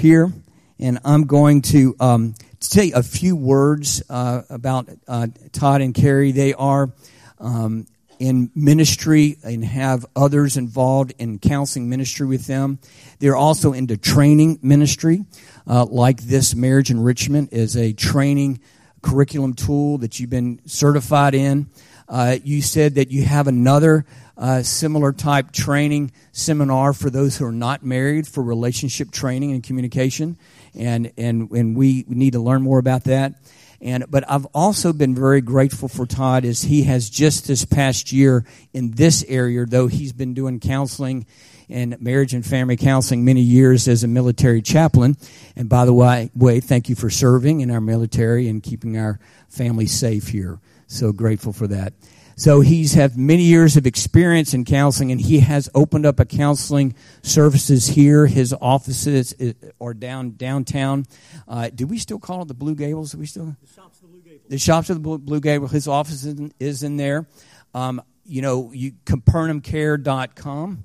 [0.00, 0.32] here,
[0.78, 6.32] and I'm going to, um, say a few words uh, about uh, Todd and Carrie.
[6.32, 6.90] They are
[7.38, 7.86] um,
[8.18, 12.78] in ministry and have others involved in counseling ministry with them.
[13.18, 15.24] They're also into training ministry,
[15.66, 18.60] uh, like this marriage enrichment is a training
[19.02, 21.70] curriculum tool that you've been certified in.
[22.10, 24.04] Uh, you said that you have another
[24.36, 29.62] uh, similar type training seminar for those who are not married for relationship training and
[29.62, 30.36] communication,
[30.74, 33.34] and and and we need to learn more about that.
[33.80, 38.10] And but I've also been very grateful for Todd as he has just this past
[38.10, 41.26] year in this area, though he's been doing counseling
[41.68, 45.16] and marriage and family counseling many years as a military chaplain.
[45.54, 49.20] And by the way, way thank you for serving in our military and keeping our
[49.48, 50.58] family safe here.
[50.90, 51.94] So grateful for that.
[52.34, 56.24] So he's had many years of experience in counseling, and he has opened up a
[56.24, 58.26] counseling services here.
[58.26, 59.32] His offices
[59.80, 61.04] are down downtown.
[61.46, 63.12] Uh, do we still call it the Blue Gables?
[63.12, 64.48] Do we still the shops of the Blue Gables?
[64.48, 65.70] The shops of the Blue, Blue Gables.
[65.70, 67.28] His office is in, is in there.
[67.72, 70.84] Um, you know, you CapernaumCare.com.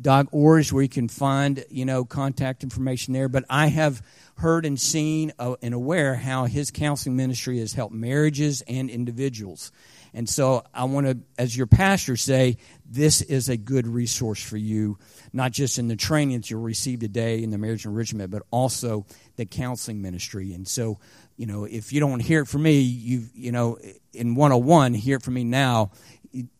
[0.00, 3.28] Dot org where you can find you know contact information there.
[3.28, 4.02] But I have
[4.42, 9.70] heard and seen uh, and aware how his counseling ministry has helped marriages and individuals.
[10.12, 14.56] And so I want to, as your pastor, say this is a good resource for
[14.56, 14.98] you,
[15.32, 19.06] not just in the training that you'll receive today in the marriage enrichment, but also
[19.36, 20.52] the counseling ministry.
[20.52, 20.98] And so,
[21.36, 23.78] you know, if you don't hear it from me, you you know,
[24.12, 25.92] in 101, hear it from me now.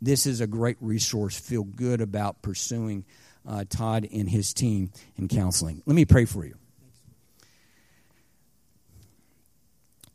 [0.00, 1.38] This is a great resource.
[1.38, 3.04] Feel good about pursuing
[3.44, 5.82] uh, Todd and his team in counseling.
[5.84, 6.54] Let me pray for you.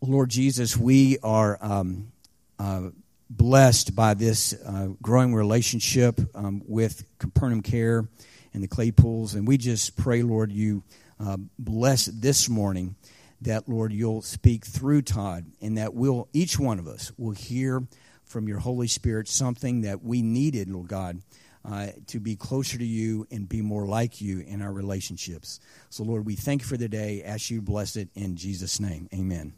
[0.02, 2.12] Lord Jesus, we are um,
[2.60, 2.90] uh,
[3.30, 8.08] blessed by this uh, growing relationship um, with Capernaum Care
[8.54, 9.34] and the Claypools.
[9.34, 10.84] And we just pray, Lord, you
[11.20, 12.96] uh, bless this morning
[13.42, 17.82] that, Lord, you'll speak through Todd and that we'll, each one of us will hear
[18.24, 21.22] from your Holy Spirit something that we needed, Lord God.
[21.66, 25.60] Uh, to be closer to you and be more like you in our relationships.
[25.90, 27.24] So, Lord, we thank you for the day.
[27.24, 29.10] Ask you bless it in Jesus' name.
[29.14, 29.54] Amen.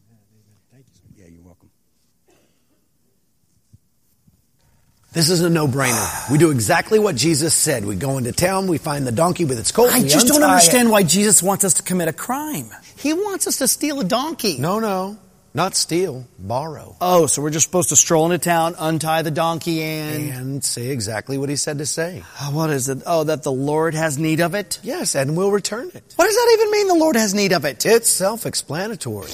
[5.11, 6.31] This is a no-brainer.
[6.31, 7.83] We do exactly what Jesus said.
[7.83, 9.91] We go into town, we find the donkey with its colt.
[9.91, 10.91] I just don't understand it.
[10.91, 12.69] why Jesus wants us to commit a crime.
[12.95, 14.59] He wants us to steal a donkey.
[14.59, 15.17] No, no.
[15.51, 16.95] Not steal, borrow.
[17.01, 20.29] Oh, so we're just supposed to stroll into town, untie the donkey, and.
[20.31, 22.21] And say exactly what he said to say.
[22.39, 23.01] Uh, what is it?
[23.07, 24.79] Oh, that the Lord has need of it?
[24.83, 26.13] Yes, and we'll return it.
[26.17, 27.83] What does that even mean, the Lord has need of it?
[27.83, 29.31] It's self explanatory.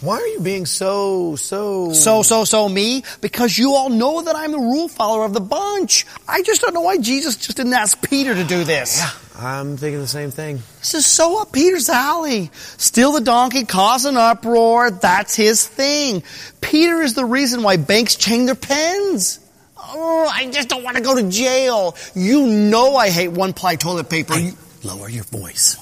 [0.00, 1.92] Why are you being so, so...
[1.92, 3.04] So, so, so me?
[3.20, 6.04] Because you all know that I'm the rule follower of the bunch.
[6.28, 8.98] I just don't know why Jesus just didn't ask Peter to do this.
[8.98, 10.62] Yeah, I'm thinking the same thing.
[10.80, 12.50] This is so up Peter's alley.
[12.76, 16.22] Steal the donkey, cause an uproar, that's his thing.
[16.60, 19.40] Peter is the reason why banks chain their pens.
[19.78, 21.96] Oh, I just don't want to go to jail.
[22.14, 24.34] You know I hate one-ply toilet paper.
[24.34, 24.52] Hey,
[24.82, 25.78] lower your voice.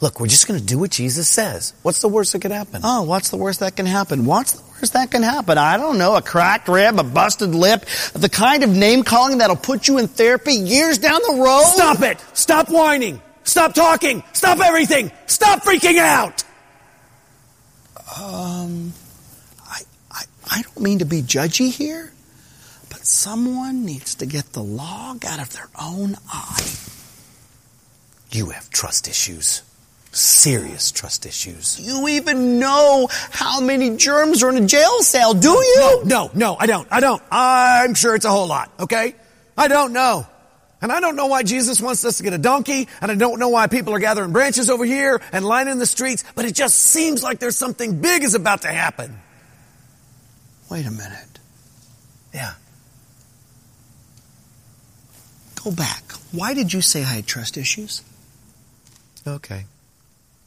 [0.00, 1.74] Look, we're just going to do what Jesus says.
[1.82, 2.82] What's the worst that could happen?
[2.84, 4.26] Oh, what's the worst that can happen?
[4.26, 5.58] What's the worst that can happen?
[5.58, 6.14] I don't know.
[6.14, 10.06] A cracked rib, a busted lip, the kind of name calling that'll put you in
[10.06, 11.64] therapy years down the road.
[11.64, 12.24] Stop it!
[12.32, 13.20] Stop whining!
[13.42, 14.22] Stop talking!
[14.34, 15.10] Stop everything!
[15.26, 16.44] Stop freaking out!
[18.16, 18.92] Um,
[19.68, 19.80] I,
[20.12, 22.12] I, I don't mean to be judgy here,
[22.88, 26.70] but someone needs to get the log out of their own eye.
[28.30, 29.62] You have trust issues
[30.18, 31.78] serious trust issues.
[31.80, 35.76] You even know how many germs are in a jail cell, do you?
[35.78, 36.88] No, no, no, I don't.
[36.90, 37.22] I don't.
[37.30, 39.14] I'm sure it's a whole lot, okay?
[39.56, 40.26] I don't know.
[40.80, 43.40] And I don't know why Jesus wants us to get a donkey, and I don't
[43.40, 46.76] know why people are gathering branches over here and lining the streets, but it just
[46.76, 49.18] seems like there's something big is about to happen.
[50.70, 51.38] Wait a minute.
[52.32, 52.52] Yeah.
[55.64, 56.04] Go back.
[56.30, 58.02] Why did you say I had trust issues?
[59.26, 59.64] Okay.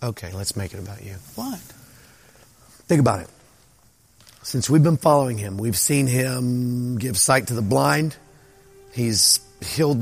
[0.04, 1.16] Okay, let's make it about you.
[1.36, 1.60] What?
[2.88, 3.30] Think about it.
[4.44, 8.16] Since we've been following him, we've seen him give sight to the blind.
[8.94, 10.02] He's healed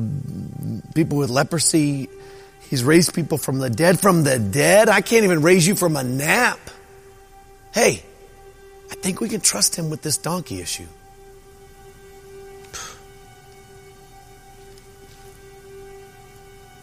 [0.95, 2.09] people with leprosy.
[2.69, 3.99] He's raised people from the dead.
[3.99, 4.87] From the dead?
[4.87, 6.59] I can't even raise you from a nap.
[7.73, 8.01] Hey,
[8.89, 10.87] I think we can trust him with this donkey issue.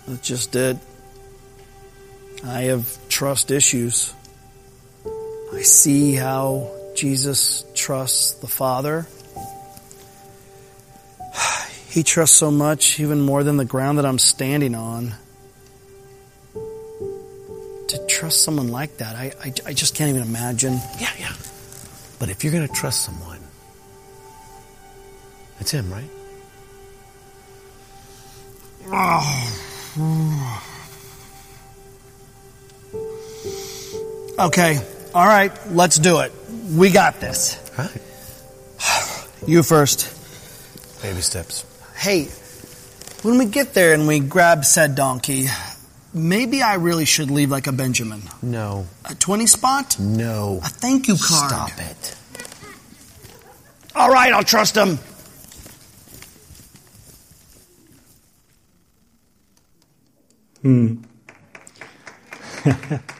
[0.06, 0.76] That's just it.
[2.44, 4.12] I have trust issues.
[5.52, 9.06] I see how Jesus trusts the Father.
[11.88, 15.14] He trusts so much, even more than the ground that I'm standing on.
[17.88, 19.16] to trust someone like that.
[19.16, 20.74] I, I, I just can't even imagine.
[20.98, 21.32] Yeah, yeah.
[22.18, 23.38] But if you're going to trust someone,
[25.60, 26.10] it's him, right?
[34.38, 34.78] Okay,
[35.14, 36.30] all right, let's do it.
[36.74, 37.58] We got this.
[37.78, 38.02] All right.
[39.46, 40.12] You first.
[41.00, 41.64] Baby steps.
[41.94, 42.24] Hey,
[43.22, 45.46] when we get there and we grab said donkey,
[46.12, 48.22] maybe I really should leave like a Benjamin.
[48.42, 48.86] No.
[49.06, 49.98] A 20 spot?
[49.98, 50.60] No.
[50.62, 51.50] A thank you card.
[51.50, 52.16] Stop it.
[53.94, 54.98] All right, I'll trust him.
[60.60, 60.96] Hmm.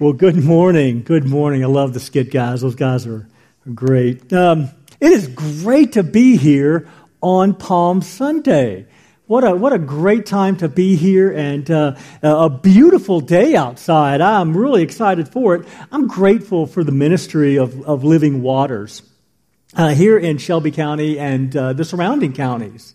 [0.00, 1.02] Well, good morning.
[1.02, 1.62] Good morning.
[1.62, 2.62] I love the skit guys.
[2.62, 3.28] Those guys are,
[3.74, 4.32] great.
[4.32, 6.88] Um, it is great to be here
[7.20, 8.86] on Palm Sunday.
[9.26, 14.22] What a, what a great time to be here and uh, a beautiful day outside.
[14.22, 15.68] I'm really excited for it.
[15.92, 19.02] I'm grateful for the ministry of, of Living Waters
[19.74, 22.94] uh, here in Shelby County and uh, the surrounding counties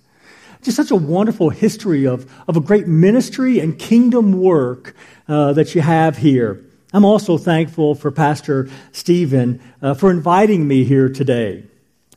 [0.64, 4.96] just such a wonderful history of, of a great ministry and kingdom work
[5.28, 6.66] uh, that you have here.
[6.96, 11.66] I'm also thankful for Pastor Stephen uh, for inviting me here today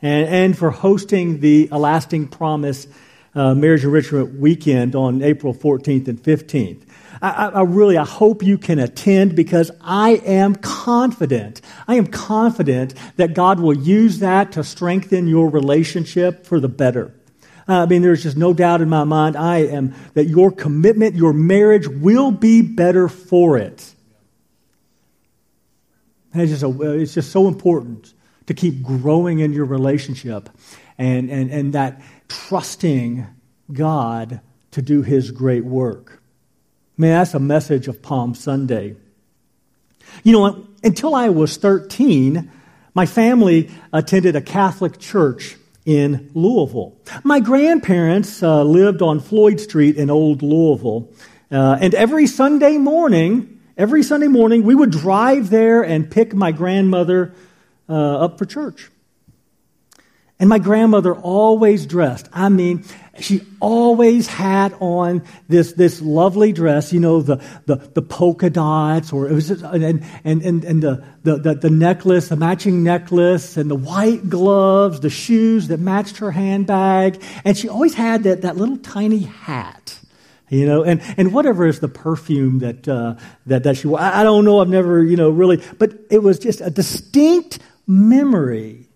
[0.00, 2.86] and, and for hosting the A Lasting Promise
[3.34, 6.82] uh, Marriage Enrichment Weekend on April 14th and 15th.
[7.20, 11.60] I, I, really, I hope you can attend because I am confident.
[11.88, 17.12] I am confident that God will use that to strengthen your relationship for the better.
[17.68, 19.34] Uh, I mean, there's just no doubt in my mind.
[19.34, 23.96] I am that your commitment, your marriage will be better for it.
[26.34, 28.12] It's just, a, it's just so important
[28.46, 30.48] to keep growing in your relationship
[30.96, 33.26] and, and, and that trusting
[33.72, 34.40] God
[34.72, 36.22] to do His great work.
[36.98, 38.96] I mean, that's a message of Palm Sunday.
[40.22, 42.50] You know, until I was 13,
[42.94, 46.96] my family attended a Catholic church in Louisville.
[47.22, 51.10] My grandparents uh, lived on Floyd Street in Old Louisville,
[51.50, 56.52] uh, and every Sunday morning, every Sunday morning, we would drive there and pick my
[56.52, 57.32] grandmother
[57.88, 58.90] uh, up for church.
[60.40, 62.28] And my grandmother always dressed.
[62.32, 62.84] I mean,
[63.18, 69.12] she always had on this, this lovely dress, you know, the, the, the polka dots,
[69.12, 73.56] or it was just, and, and, and, and the, the, the, necklace, the matching necklace,
[73.56, 77.20] and the white gloves, the shoes that matched her handbag.
[77.44, 79.97] And she always had that, that little tiny hat.
[80.50, 83.16] You know, and, and whatever is the perfume that, uh,
[83.46, 84.00] that, that she wore.
[84.00, 87.58] I, I don't know, I've never, you know, really, but it was just a distinct
[87.86, 88.88] memory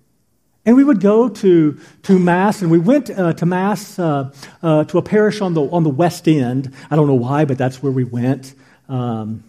[0.64, 4.32] and we would go to, to Mass, and we went uh, to Mass uh,
[4.62, 6.72] uh, to a parish on the, on the West End.
[6.88, 8.54] I don't know why, but that's where we went.
[8.88, 9.42] Um,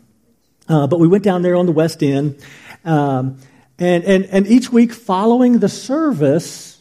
[0.68, 2.44] uh, but we went down there on the West End.
[2.84, 3.38] Um,
[3.78, 6.73] and, and, and each week following the service,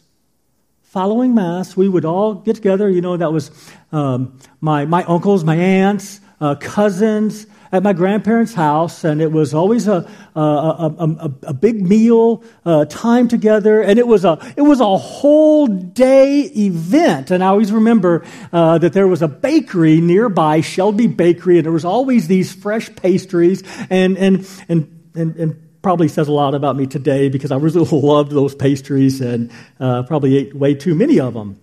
[0.93, 2.87] following Mass, we would all get together.
[2.87, 3.49] You know, that was
[3.91, 9.55] um, my, my uncles, my aunts, uh, cousins, at my grandparents' house, and it was
[9.55, 14.61] always a, a, a, a big meal, uh, time together, and it was, a, it
[14.61, 17.31] was a whole day event.
[17.31, 21.71] And I always remember uh, that there was a bakery nearby, Shelby Bakery, and there
[21.71, 26.75] was always these fresh pastries, and, and, and, and, and probably says a lot about
[26.75, 31.19] me today because I really loved those pastries and uh, probably ate way too many
[31.19, 31.59] of them.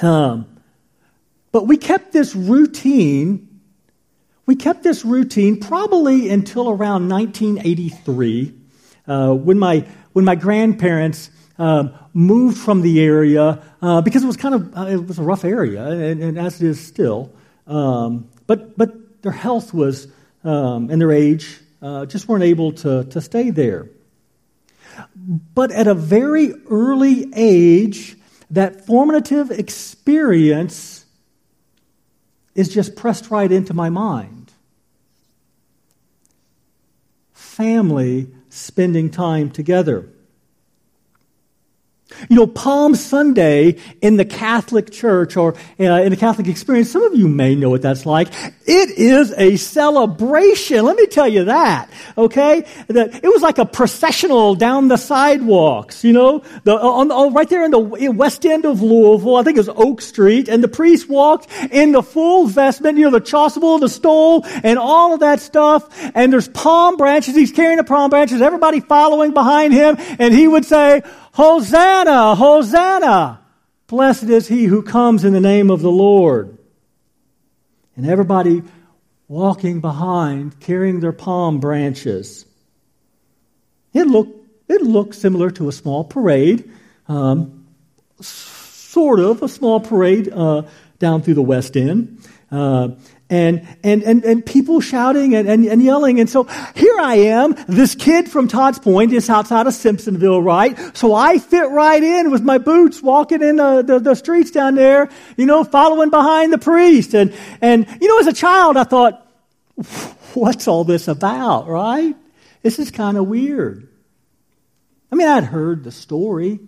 [0.00, 0.46] Um,
[1.50, 3.50] but we kept this routine
[4.44, 8.54] we kept this routine probably until around 1983
[9.06, 14.36] uh, when, my, when my grandparents um, moved from the area uh, because it was
[14.36, 17.32] kind of uh, it was a rough area, and, and as it is still.
[17.66, 20.08] Um, but, but their health was,
[20.44, 23.90] um, and their age uh, just weren't able to, to stay there.
[25.16, 28.16] But at a very early age,
[28.50, 31.06] that formative experience
[32.54, 34.52] is just pressed right into my mind.
[37.32, 40.08] Family spending time together.
[42.28, 47.02] You know, Palm Sunday in the Catholic Church or uh, in the Catholic experience, some
[47.02, 48.28] of you may know what that's like.
[48.64, 50.84] It is a celebration.
[50.84, 51.90] Let me tell you that.
[52.16, 56.04] Okay, that it was like a processional down the sidewalks.
[56.04, 59.56] You know, the, on, on, right there in the west end of Louisville, I think
[59.56, 62.98] it was Oak Street, and the priest walked in the full vestment.
[62.98, 65.88] You know, the chasuble, the stole, and all of that stuff.
[66.14, 67.34] And there's palm branches.
[67.34, 68.40] He's carrying the palm branches.
[68.40, 71.02] Everybody following behind him, and he would say.
[71.32, 73.40] Hosanna, Hosanna!
[73.86, 76.56] Blessed is he who comes in the name of the Lord.
[77.96, 78.62] And everybody
[79.28, 82.44] walking behind, carrying their palm branches.
[83.94, 86.70] It looked, it looked similar to a small parade,
[87.08, 87.66] um,
[88.20, 90.62] sort of a small parade uh,
[90.98, 92.18] down through the West End.
[92.50, 92.90] Uh,
[93.32, 96.20] and, and, and, and people shouting and, and, and yelling.
[96.20, 96.44] And so
[96.76, 100.78] here I am, this kid from Todd's Point is outside of Simpsonville, right?
[100.94, 104.74] So I fit right in with my boots walking in the, the, the streets down
[104.74, 105.08] there,
[105.38, 107.14] you know, following behind the priest.
[107.14, 109.26] And, and, you know, as a child, I thought,
[110.34, 112.14] what's all this about, right?
[112.60, 113.88] This is kind of weird.
[115.10, 116.60] I mean, I'd heard the story.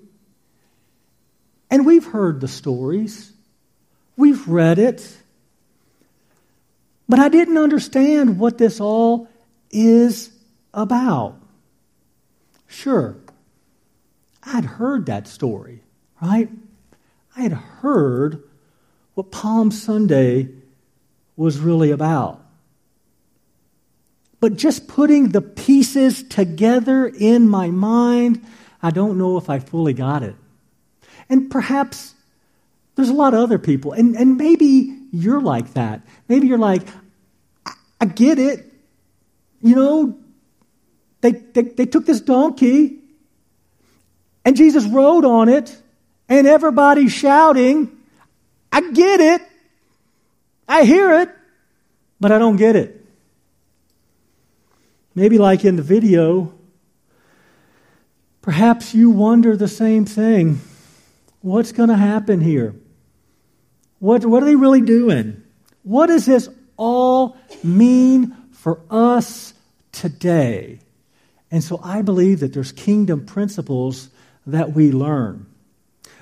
[1.70, 3.30] And we've heard the stories.
[4.16, 5.14] We've read it.
[7.08, 9.28] But I didn't understand what this all
[9.70, 10.30] is
[10.72, 11.40] about.
[12.66, 13.16] Sure,
[14.42, 15.80] I'd heard that story,
[16.20, 16.48] right?
[17.36, 18.42] I had heard
[19.14, 20.48] what Palm Sunday
[21.36, 22.40] was really about.
[24.40, 28.44] But just putting the pieces together in my mind,
[28.82, 30.36] I don't know if I fully got it.
[31.28, 32.14] And perhaps
[32.94, 36.02] there's a lot of other people, and, and maybe you're like that.
[36.28, 36.82] Maybe you're like,
[37.64, 38.72] I, I get it.
[39.62, 40.18] You know,
[41.20, 42.98] they, they, they took this donkey,
[44.44, 45.76] and Jesus rode on it,
[46.28, 47.96] and everybody's shouting,
[48.72, 49.42] I get it.
[50.68, 51.30] I hear it,
[52.20, 53.06] but I don't get it.
[55.14, 56.52] Maybe, like in the video,
[58.42, 60.60] perhaps you wonder the same thing.
[61.40, 62.74] What's going to happen here?
[64.04, 65.42] What, what are they really doing?
[65.82, 69.54] What does this all mean for us
[69.92, 70.80] today?
[71.50, 74.10] And so I believe that there's kingdom principles
[74.46, 75.46] that we learn.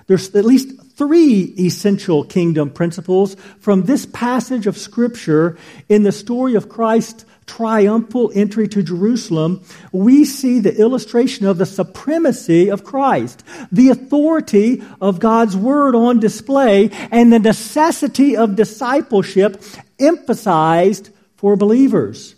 [0.06, 5.58] There's at least three essential kingdom principles from this passage of Scripture
[5.88, 7.24] in the story of Christ's
[7.56, 9.62] triumphal entry to Jerusalem.
[9.92, 16.18] We see the illustration of the supremacy of Christ, the authority of God's Word on
[16.18, 19.62] display, and the necessity of discipleship
[19.98, 22.34] emphasized for believers.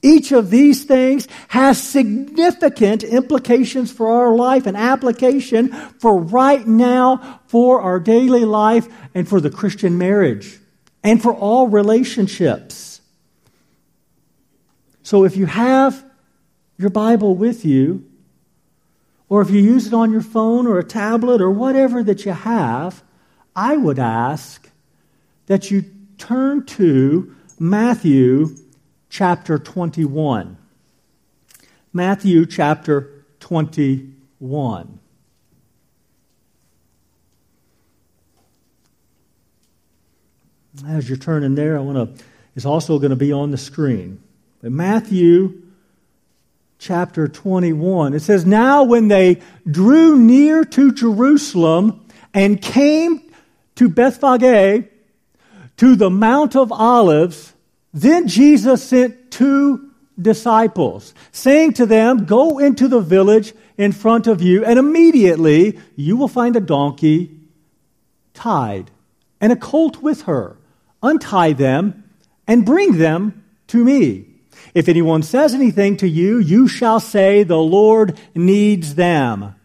[0.00, 7.40] Each of these things has significant implications for our life and application for right now,
[7.48, 10.58] for our daily life, and for the Christian marriage,
[11.04, 12.87] and for all relationships.
[15.08, 16.04] So if you have
[16.76, 18.04] your Bible with you,
[19.30, 22.32] or if you use it on your phone or a tablet or whatever that you
[22.32, 23.02] have,
[23.56, 24.68] I would ask
[25.46, 25.86] that you
[26.18, 28.54] turn to Matthew
[29.08, 30.58] chapter 21.
[31.94, 35.00] Matthew chapter 21.
[40.86, 42.24] As you're turning there, I want to,
[42.54, 44.22] it's also going to be on the screen.
[44.60, 45.62] But Matthew
[46.78, 53.22] chapter 21, it says, Now when they drew near to Jerusalem and came
[53.76, 54.88] to Bethphage,
[55.76, 57.52] to the Mount of Olives,
[57.94, 64.42] then Jesus sent two disciples, saying to them, Go into the village in front of
[64.42, 67.30] you, and immediately you will find a donkey
[68.34, 68.90] tied
[69.40, 70.56] and a colt with her.
[71.00, 72.04] Untie them
[72.48, 74.27] and bring them to me.
[74.78, 79.56] If anyone says anything to you, you shall say, The Lord needs them,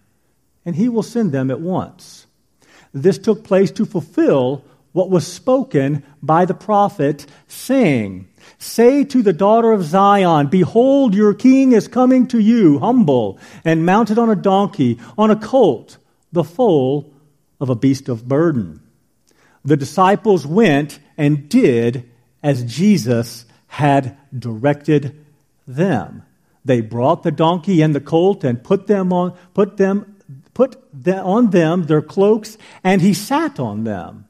[0.65, 2.25] and he will send them at once.
[2.96, 8.27] This took place to fulfill what was spoken by the prophet, saying,
[8.58, 13.86] Say to the daughter of Zion, Behold, your king is coming to you, humble and
[13.86, 15.98] mounted on a donkey, on a colt,
[16.32, 17.13] the foal
[17.60, 18.82] of a beast of burden.
[19.63, 22.10] The disciples went and did
[22.41, 25.25] as Jesus had directed
[25.65, 26.22] them.
[26.63, 30.15] They brought the donkey and the colt and put them on, put them,
[30.53, 30.75] put
[31.08, 34.27] on them their cloaks, and he sat on them.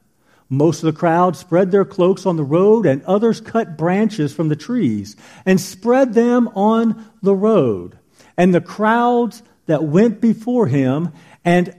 [0.48, 4.48] Most of the crowd spread their cloaks on the road, and others cut branches from
[4.48, 7.98] the trees and spread them on the road.
[8.38, 11.10] And the crowds that went before him
[11.44, 11.76] and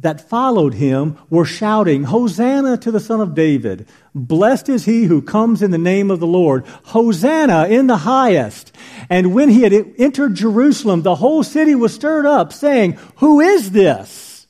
[0.00, 3.86] that followed him were shouting, Hosanna to the Son of David.
[4.14, 6.64] Blessed is he who comes in the name of the Lord.
[6.84, 8.74] Hosanna in the highest.
[9.08, 13.70] And when he had entered Jerusalem, the whole city was stirred up, saying, Who is
[13.70, 14.46] this?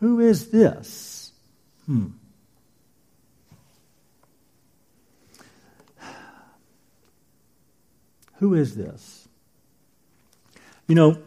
[0.00, 1.32] Who is this?
[1.86, 2.08] Hmm.
[8.38, 9.26] Who is this?
[10.86, 11.18] You know,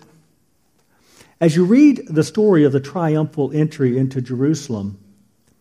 [1.39, 4.99] as you read the story of the triumphal entry into Jerusalem,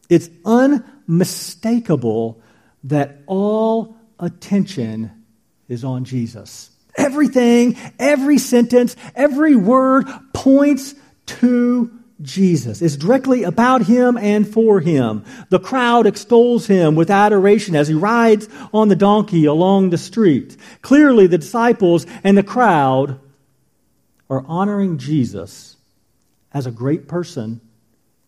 [0.08, 2.40] it's unmistakable
[2.84, 5.24] that all attention
[5.68, 6.70] is on Jesus.
[6.96, 10.94] Everything, every sentence, every word points
[11.26, 11.90] to
[12.22, 12.80] Jesus.
[12.80, 15.24] It's directly about him and for him.
[15.50, 20.56] The crowd extols him with adoration as he rides on the donkey along the street.
[20.80, 23.20] Clearly, the disciples and the crowd
[24.28, 25.76] are honoring Jesus
[26.52, 27.60] as a great person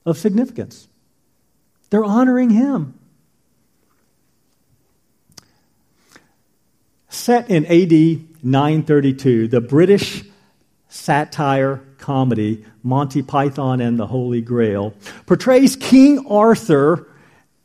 [0.05, 0.89] of significance.
[1.91, 2.99] They're honoring him.
[7.09, 10.25] Set in AD 932, the British
[10.89, 14.95] satire comedy Monty Python and the Holy Grail
[15.27, 17.07] portrays King Arthur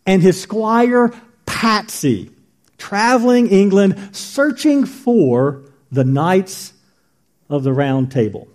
[0.05, 1.13] and his squire
[1.45, 2.31] Patsy
[2.77, 6.72] traveling England searching for the knights
[7.49, 8.47] of the round table.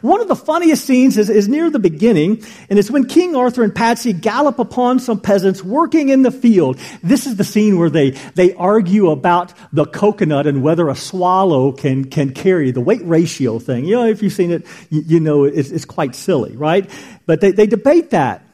[0.00, 3.64] One of the funniest scenes is, is, near the beginning, and it's when King Arthur
[3.64, 6.78] and Patsy gallop upon some peasants working in the field.
[7.02, 11.72] This is the scene where they, they argue about the coconut and whether a swallow
[11.72, 13.84] can, can carry the weight ratio thing.
[13.84, 16.88] You know, if you've seen it, you, you know it's, it's, quite silly, right?
[17.26, 18.46] But they, they debate that.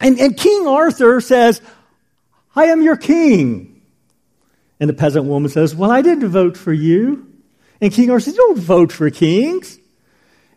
[0.00, 1.60] And, and King Arthur says,
[2.54, 3.82] I am your king.
[4.78, 7.31] And the peasant woman says, Well, I didn't vote for you.
[7.82, 9.76] And King Arthur says, You don't vote for kings.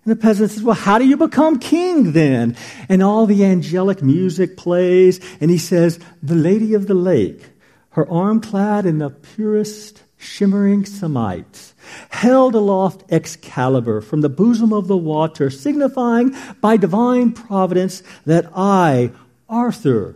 [0.05, 2.55] And the peasant says, Well, how do you become king then?
[2.87, 7.49] And all the angelic music plays, and he says, The lady of the lake,
[7.89, 11.73] her arm clad in the purest shimmering samite,
[12.09, 19.11] held aloft Excalibur from the bosom of the water, signifying by divine providence that I,
[19.49, 20.15] Arthur,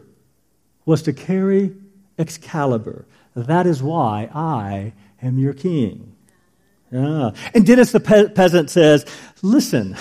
[0.86, 1.76] was to carry
[2.20, 3.08] Excalibur.
[3.36, 6.16] That is why I am your king.
[6.92, 7.32] Yeah.
[7.54, 9.06] And Dennis the pe- peasant says,
[9.42, 9.96] Listen,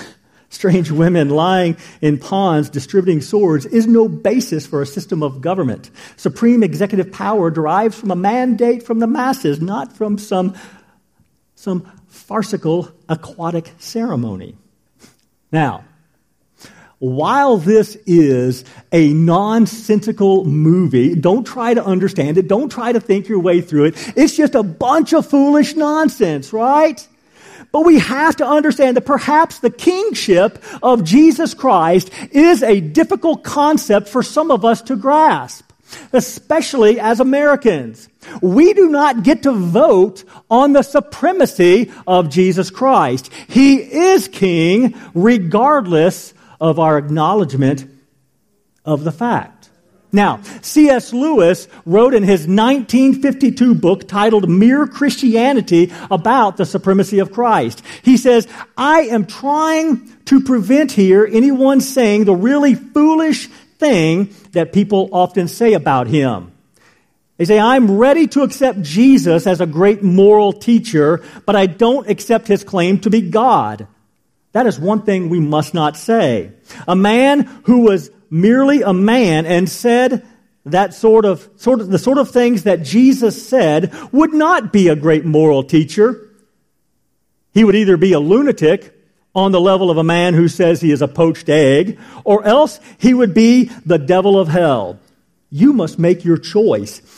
[0.48, 5.90] strange women lying in ponds distributing swords is no basis for a system of government.
[6.16, 10.54] Supreme executive power derives from a mandate from the masses, not from some,
[11.54, 14.56] some farcical aquatic ceremony.
[15.52, 15.84] Now,
[16.98, 22.48] while this is a nonsensical movie, don't try to understand it.
[22.48, 24.12] Don't try to think your way through it.
[24.16, 27.06] It's just a bunch of foolish nonsense, right?
[27.70, 33.44] But we have to understand that perhaps the kingship of Jesus Christ is a difficult
[33.44, 35.70] concept for some of us to grasp,
[36.12, 38.08] especially as Americans.
[38.42, 43.30] We do not get to vote on the supremacy of Jesus Christ.
[43.48, 47.86] He is king regardless of our acknowledgement
[48.84, 49.68] of the fact.
[50.10, 51.12] Now, C.S.
[51.12, 57.82] Lewis wrote in his 1952 book titled Mere Christianity about the supremacy of Christ.
[58.02, 64.72] He says, I am trying to prevent here anyone saying the really foolish thing that
[64.72, 66.52] people often say about him.
[67.36, 72.08] They say, I'm ready to accept Jesus as a great moral teacher, but I don't
[72.08, 73.86] accept his claim to be God.
[74.58, 76.50] That is one thing we must not say.
[76.88, 80.26] A man who was merely a man and said
[80.66, 84.88] that sort of, sort of, the sort of things that Jesus said would not be
[84.88, 86.28] a great moral teacher.
[87.54, 89.00] He would either be a lunatic
[89.32, 92.80] on the level of a man who says he is a poached egg, or else
[92.98, 94.98] he would be the devil of hell.
[95.50, 97.17] You must make your choice.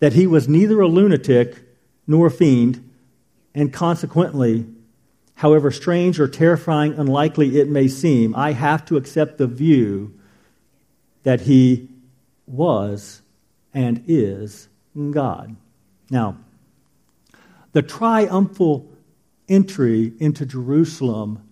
[0.00, 1.62] that he was neither a lunatic
[2.06, 2.90] nor a fiend,
[3.54, 4.66] and consequently,
[5.36, 10.12] however strange or terrifying, unlikely it may seem, I have to accept the view
[11.22, 11.88] that he
[12.46, 13.22] was
[13.72, 14.68] and is
[15.12, 15.54] God.
[16.10, 16.38] Now,
[17.72, 18.90] the triumphal
[19.48, 21.42] entry into Jerusalem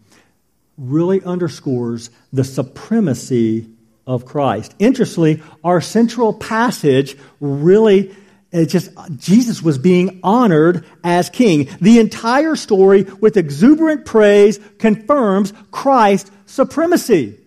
[0.76, 3.68] really underscores the supremacy
[4.06, 4.74] of Christ.
[4.78, 8.16] Interestingly, our central passage really
[8.50, 11.68] it just Jesus was being honored as king.
[11.80, 17.38] The entire story with exuberant praise confirms Christ's supremacy.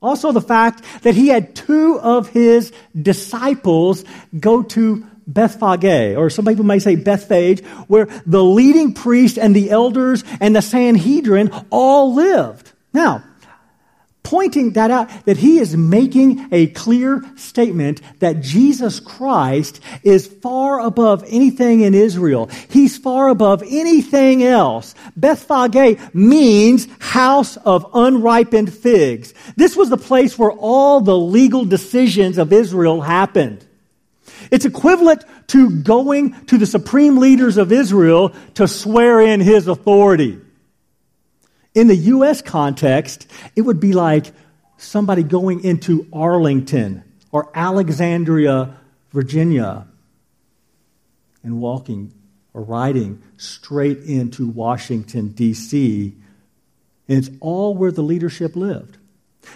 [0.00, 4.04] Also the fact that he had two of his disciples
[4.38, 9.70] go to Bethphage, or some people may say Bethphage, where the leading priest and the
[9.70, 12.72] elders and the Sanhedrin all lived.
[12.92, 13.24] Now,
[14.26, 20.80] pointing that out, that he is making a clear statement that Jesus Christ is far
[20.80, 22.50] above anything in Israel.
[22.68, 24.96] He's far above anything else.
[25.14, 29.32] Bethphage means house of unripened figs.
[29.54, 33.64] This was the place where all the legal decisions of Israel happened.
[34.50, 40.40] It's equivalent to going to the supreme leaders of Israel to swear in his authority.
[41.76, 42.40] In the U.S.
[42.40, 44.32] context, it would be like
[44.78, 48.78] somebody going into Arlington or Alexandria,
[49.12, 49.86] Virginia,
[51.42, 52.14] and walking
[52.54, 56.16] or riding straight into Washington, D.C.
[57.08, 58.96] And it's all where the leadership lived.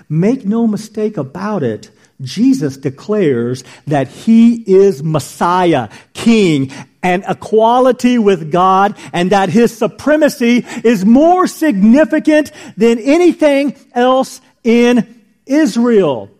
[0.06, 8.52] Make no mistake about it, Jesus declares that he is Messiah, King, and equality with
[8.52, 16.30] God, and that his supremacy is more significant than anything else in Israel.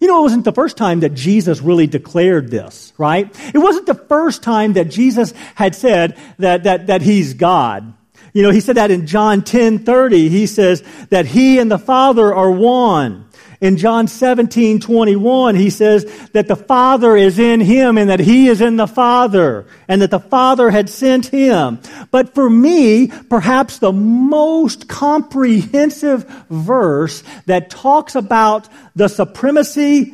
[0.00, 3.34] You know, it wasn't the first time that Jesus really declared this, right?
[3.54, 7.94] It wasn't the first time that Jesus had said that, that, that he's God.
[8.34, 10.28] You know, he said that in John 10 30.
[10.28, 13.28] He says that he and the Father are one.
[13.64, 18.48] In John 17, 21, he says that the Father is in him and that he
[18.48, 21.78] is in the Father and that the Father had sent him.
[22.10, 30.12] But for me, perhaps the most comprehensive verse that talks about the supremacy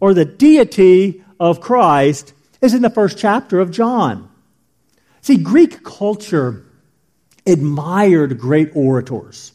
[0.00, 4.30] or the deity of Christ is in the first chapter of John.
[5.20, 6.64] See, Greek culture
[7.46, 9.52] admired great orators.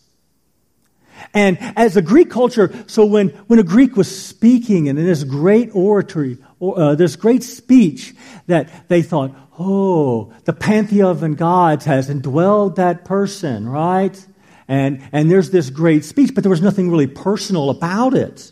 [1.33, 5.23] And as a Greek culture, so when, when a Greek was speaking and in this
[5.23, 8.13] great oratory, or, uh, this great speech,
[8.47, 14.25] that they thought, oh, the pantheon of gods has indwelled that person, right?
[14.67, 18.51] And, and there's this great speech, but there was nothing really personal about it,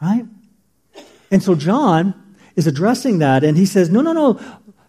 [0.00, 0.24] right?
[1.30, 2.14] And so John
[2.56, 4.40] is addressing that, and he says, no, no, no,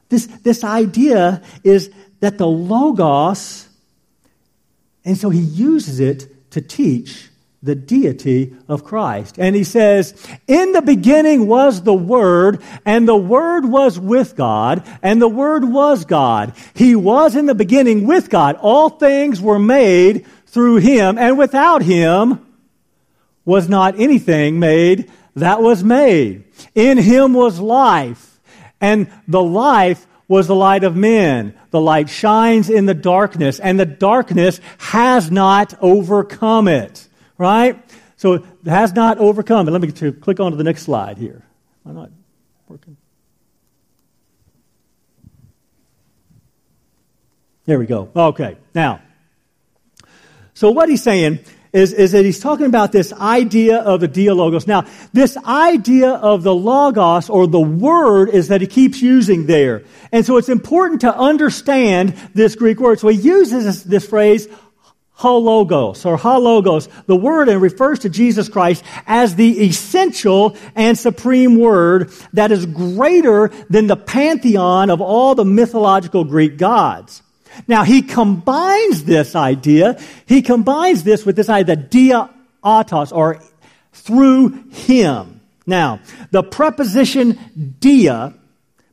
[0.09, 3.64] this, this idea is that the Logos,
[5.05, 7.29] and so he uses it to teach
[7.61, 9.37] the deity of Christ.
[9.39, 10.13] And he says,
[10.47, 15.63] In the beginning was the Word, and the Word was with God, and the Word
[15.63, 16.53] was God.
[16.75, 18.57] He was in the beginning with God.
[18.61, 22.45] All things were made through him, and without him
[23.45, 26.45] was not anything made that was made.
[26.73, 28.39] In him was life,
[28.79, 31.53] and the life was the light of men.
[31.71, 37.07] The light shines in the darkness, and the darkness has not overcome it.
[37.37, 37.79] Right?
[38.17, 39.71] So it has not overcome it.
[39.71, 41.45] Let me to click on to the next slide here.
[41.85, 42.11] Am not
[42.67, 42.97] working?
[47.65, 48.09] There we go.
[48.15, 48.57] Okay.
[48.73, 49.01] Now,
[50.53, 51.39] so what he's saying
[51.75, 54.65] is, is that he's talking about this idea of the dialogos.
[54.65, 59.83] Now, this idea of the logos or the word is that he keeps using there.
[60.13, 63.01] And so it's important to understand this Greek word.
[63.01, 64.47] So he uses this, this phrase,
[65.11, 70.55] ho logos or ho logos, the word and refers to Jesus Christ as the essential
[70.75, 77.21] and supreme word that is greater than the pantheon of all the mythological Greek gods.
[77.67, 82.29] Now, he combines this idea, he combines this with this idea, the dia
[82.63, 83.41] autos, or
[83.93, 85.41] through him.
[85.65, 85.99] Now,
[86.31, 87.39] the preposition
[87.79, 88.33] dia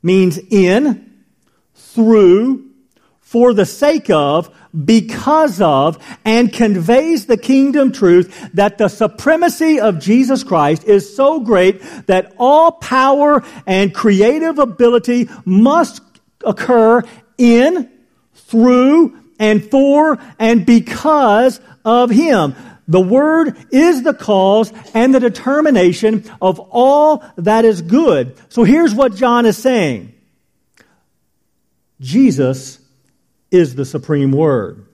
[0.03, 1.23] means in,
[1.75, 2.71] through,
[3.21, 9.99] for the sake of, because of, and conveys the kingdom truth that the supremacy of
[9.99, 16.03] Jesus Christ is so great that all power and creative ability must
[16.45, 17.03] occur
[17.37, 17.91] in,
[18.53, 22.55] through and for and because of him.
[22.87, 28.37] The word is the cause and the determination of all that is good.
[28.51, 30.15] So here's what John is saying.
[32.01, 32.79] Jesus
[33.51, 34.87] is the supreme word.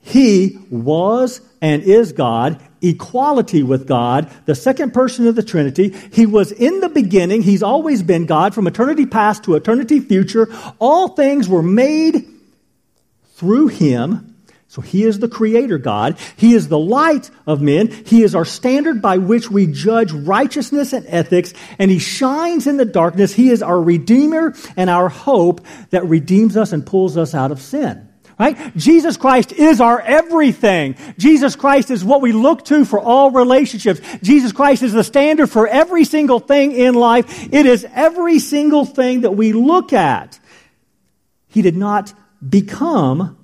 [0.00, 5.94] He was and is God, equality with God, the second person of the Trinity.
[6.12, 7.42] He was in the beginning.
[7.42, 10.48] He's always been God from eternity past to eternity future.
[10.78, 12.37] All things were made
[13.38, 14.34] through him.
[14.66, 16.18] So he is the creator God.
[16.36, 17.88] He is the light of men.
[17.88, 22.76] He is our standard by which we judge righteousness and ethics, and he shines in
[22.76, 23.32] the darkness.
[23.32, 27.62] He is our redeemer and our hope that redeems us and pulls us out of
[27.62, 28.08] sin.
[28.38, 28.76] Right?
[28.76, 30.96] Jesus Christ is our everything.
[31.16, 34.00] Jesus Christ is what we look to for all relationships.
[34.22, 37.48] Jesus Christ is the standard for every single thing in life.
[37.52, 40.38] It is every single thing that we look at.
[41.48, 42.12] He did not
[42.46, 43.36] become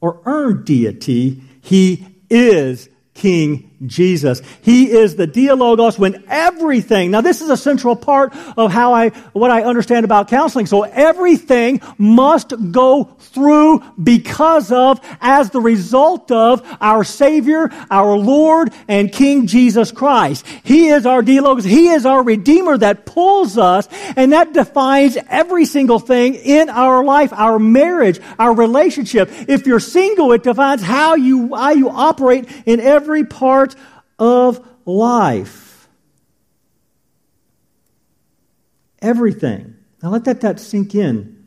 [0.00, 1.42] or earn deity.
[1.60, 4.42] He is King Jesus.
[4.60, 9.08] He is the dialogos when everything, now this is a central part of how I,
[9.32, 10.66] what I understand about counseling.
[10.66, 18.70] So everything must go through because of, as the result of our Savior, our Lord,
[18.86, 20.46] and King Jesus Christ.
[20.62, 21.64] He is our dialogos.
[21.64, 27.02] He is our Redeemer that pulls us and that defines every single thing in our
[27.02, 29.30] life, our marriage, our relationship.
[29.48, 33.69] If you're single, it defines how you, how you operate in every part
[34.20, 35.88] of life.
[39.02, 39.76] Everything.
[40.02, 41.46] Now let that, that sink in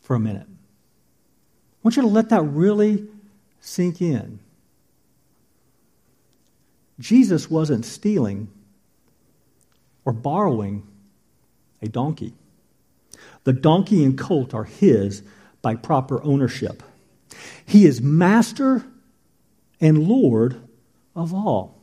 [0.00, 0.46] for a minute.
[0.48, 3.06] I want you to let that really
[3.60, 4.40] sink in.
[6.98, 8.48] Jesus wasn't stealing
[10.04, 10.86] or borrowing
[11.80, 12.32] a donkey.
[13.44, 15.22] The donkey and colt are his
[15.60, 16.82] by proper ownership.
[17.66, 18.84] He is master
[19.80, 20.60] and Lord
[21.14, 21.81] of all.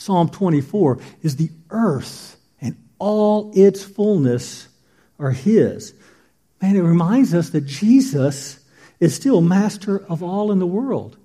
[0.00, 4.66] Psalm 24 is the earth and all its fullness
[5.18, 5.92] are His.
[6.62, 8.58] Man, it reminds us that Jesus
[8.98, 11.18] is still master of all in the world.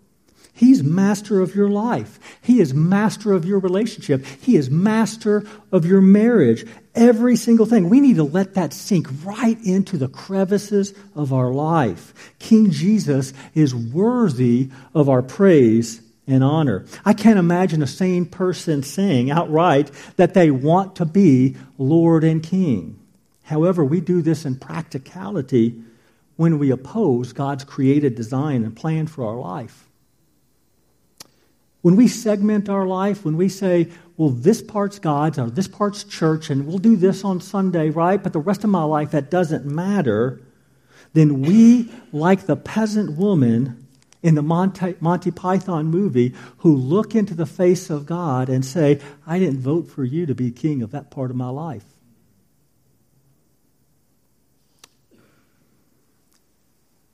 [0.51, 2.19] He's master of your life.
[2.41, 4.25] He is master of your relationship.
[4.25, 6.65] He is master of your marriage.
[6.93, 7.89] Every single thing.
[7.89, 12.33] We need to let that sink right into the crevices of our life.
[12.39, 16.85] King Jesus is worthy of our praise and honor.
[17.03, 22.41] I can't imagine a sane person saying outright that they want to be Lord and
[22.41, 22.99] King.
[23.43, 25.81] However, we do this in practicality
[26.35, 29.87] when we oppose God's created design and plan for our life.
[31.81, 36.03] When we segment our life, when we say, well, this part's God's or this part's
[36.03, 38.21] church, and we'll do this on Sunday, right?
[38.21, 40.41] But the rest of my life, that doesn't matter,
[41.13, 43.84] then we, like the peasant woman,
[44.25, 48.99] in the Monty, Monty Python movie who look into the face of God and say,
[49.27, 51.85] I didn't vote for you to be king of that part of my life.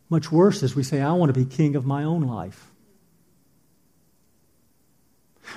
[0.09, 2.71] Much worse is we say, I want to be king of my own life.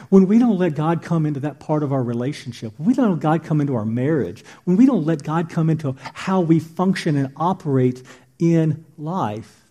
[0.08, 3.10] When we don't let God come into that part of our relationship, when we don't
[3.10, 6.58] let God come into our marriage, when we don't let God come into how we
[6.58, 8.02] function and operate
[8.40, 9.62] in life,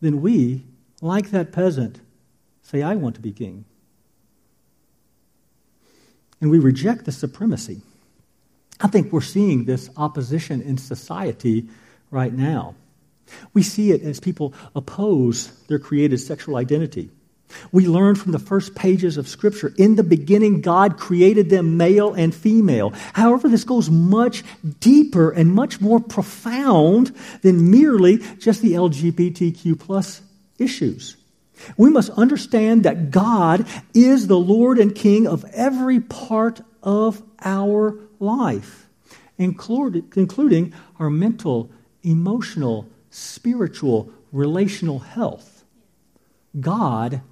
[0.00, 0.64] then we
[1.00, 2.00] like that peasant,
[2.62, 3.64] say, I want to be king.
[6.40, 7.82] And we reject the supremacy.
[8.80, 11.68] I think we're seeing this opposition in society
[12.10, 12.74] right now.
[13.52, 17.10] We see it as people oppose their created sexual identity.
[17.72, 22.12] We learn from the first pages of Scripture in the beginning, God created them male
[22.12, 22.90] and female.
[23.14, 24.44] However, this goes much
[24.80, 30.20] deeper and much more profound than merely just the LGBTQ plus
[30.58, 31.16] issues.
[31.76, 37.98] We must understand that God is the Lord and King of every part of our
[38.20, 38.86] life,
[39.36, 41.70] including our mental,
[42.02, 45.64] emotional, spiritual, relational health.
[46.58, 47.22] God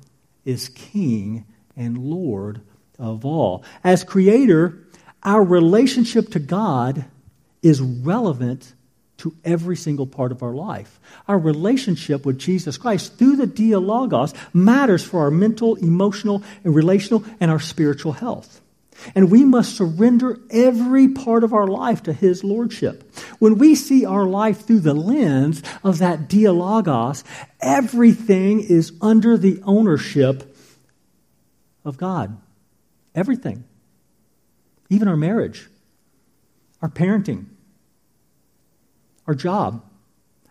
[0.44, 1.44] is King
[1.76, 2.62] and Lord
[2.98, 3.64] of all.
[3.84, 4.78] As Creator,
[5.22, 7.04] our relationship to God
[7.62, 8.72] is relevant
[9.18, 11.00] to every single part of our life.
[11.26, 17.24] Our relationship with Jesus Christ through the dialogos matters for our mental, emotional, and relational
[17.40, 18.60] and our spiritual health.
[19.14, 23.10] And we must surrender every part of our life to His Lordship.
[23.38, 27.22] When we see our life through the lens of that dialogos,
[27.60, 30.56] everything is under the ownership
[31.84, 32.38] of God.
[33.14, 33.64] Everything.
[34.88, 35.68] Even our marriage,
[36.80, 37.46] our parenting,
[39.26, 39.82] our job,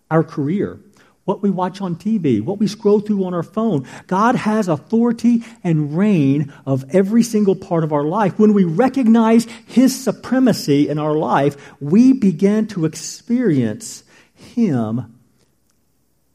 [0.10, 0.80] our career,
[1.26, 3.88] what we watch on TV, what we scroll through on our phone.
[4.08, 8.38] God has authority and reign of every single part of our life.
[8.38, 14.04] When we recognize His supremacy in our life, we begin to experience
[14.36, 15.20] Him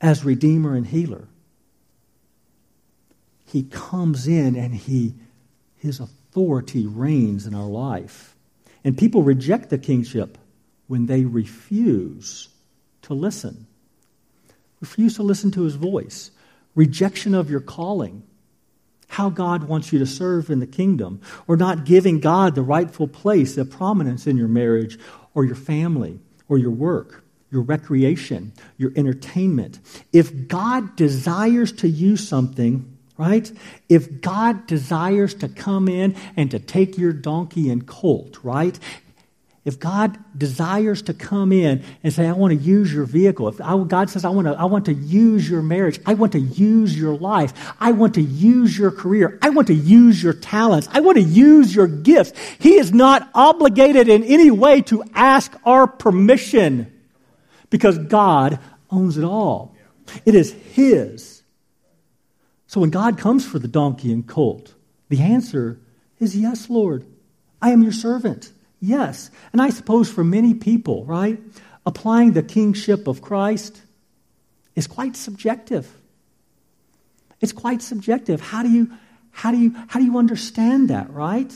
[0.01, 1.29] as Redeemer and Healer.
[3.47, 5.15] He comes in and he,
[5.77, 8.37] His authority reigns in our life.
[8.83, 10.39] And people reject the kingship
[10.91, 12.49] when they refuse
[13.03, 13.69] to listen.
[14.81, 16.33] Refuse to listen to his voice.
[16.75, 18.25] Rejection of your calling.
[19.07, 21.21] How God wants you to serve in the kingdom.
[21.47, 24.99] Or not giving God the rightful place, the prominence in your marriage
[25.33, 27.23] or your family or your work,
[27.53, 29.79] your recreation, your entertainment.
[30.13, 33.49] If God desires to use something, right?
[33.89, 38.77] If God desires to come in and to take your donkey and colt, right?
[39.63, 43.61] If God desires to come in and say, I want to use your vehicle, if
[43.61, 46.41] I, God says, I want, to, I want to use your marriage, I want to
[46.41, 50.89] use your life, I want to use your career, I want to use your talents,
[50.91, 55.55] I want to use your gifts, He is not obligated in any way to ask
[55.67, 56.91] our permission
[57.69, 58.59] because God
[58.91, 59.77] owns it all.
[60.25, 61.43] It is His.
[62.67, 64.75] So when God comes for the donkey and colt,
[65.11, 65.79] the answer
[66.19, 67.05] is yes, Lord.
[67.61, 68.53] I am your servant.
[68.81, 69.31] Yes.
[69.53, 71.39] And I suppose for many people, right,
[71.85, 73.81] applying the kingship of Christ
[74.75, 75.91] is quite subjective.
[77.41, 78.41] It's quite subjective.
[78.41, 78.91] How do you
[79.33, 81.53] how do you how do you understand that, right?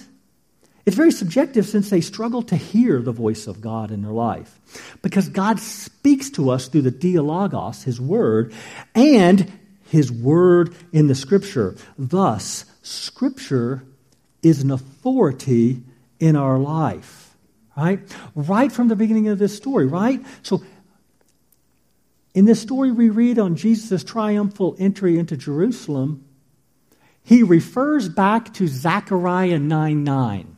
[0.86, 4.60] It's very subjective since they struggle to hear the voice of God in their life.
[5.00, 8.52] Because God speaks to us through the ho logos, his word,
[8.94, 9.50] and
[9.88, 11.74] his word in the scripture.
[11.96, 13.82] Thus, scripture
[14.42, 15.82] is an authority
[16.24, 17.36] in our life,
[17.76, 18.00] right?
[18.34, 20.24] Right from the beginning of this story, right?
[20.42, 20.64] So,
[22.32, 26.24] in this story we read on Jesus' triumphal entry into Jerusalem,
[27.22, 30.56] he refers back to Zechariah 9 9.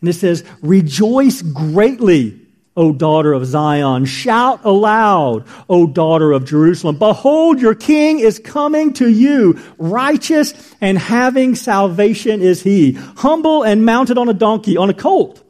[0.00, 2.40] And it says, Rejoice greatly,
[2.76, 4.06] O daughter of Zion.
[4.06, 6.98] Shout aloud, O daughter of Jerusalem.
[6.98, 9.60] Behold, your king is coming to you.
[9.76, 12.92] Righteous and having salvation is he.
[12.92, 15.42] Humble and mounted on a donkey, on a colt,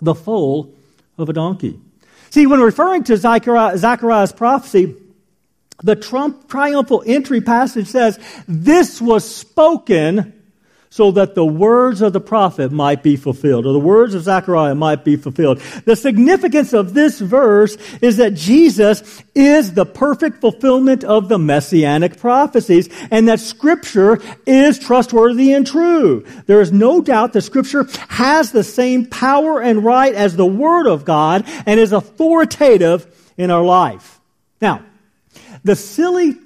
[0.00, 0.72] the foal
[1.16, 1.80] of a donkey.
[2.30, 4.94] See, when referring to Zechariah's prophecy,
[5.82, 10.37] the Trump triumphal entry passage says, This was spoken
[10.90, 14.74] so that the words of the prophet might be fulfilled, or the words of Zechariah
[14.74, 15.60] might be fulfilled.
[15.84, 22.18] The significance of this verse is that Jesus is the perfect fulfillment of the messianic
[22.18, 26.24] prophecies, and that scripture is trustworthy and true.
[26.46, 30.86] There is no doubt that scripture has the same power and right as the word
[30.86, 34.20] of God and is authoritative in our life.
[34.60, 34.82] Now,
[35.64, 36.36] the silly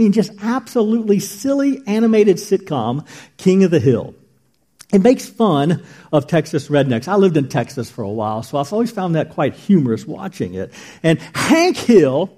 [0.00, 4.14] mean, just absolutely silly animated sitcom, King of the Hill.
[4.92, 7.06] It makes fun of Texas rednecks.
[7.06, 10.54] I lived in Texas for a while, so I've always found that quite humorous watching
[10.54, 10.72] it.
[11.02, 12.34] And Hank Hill,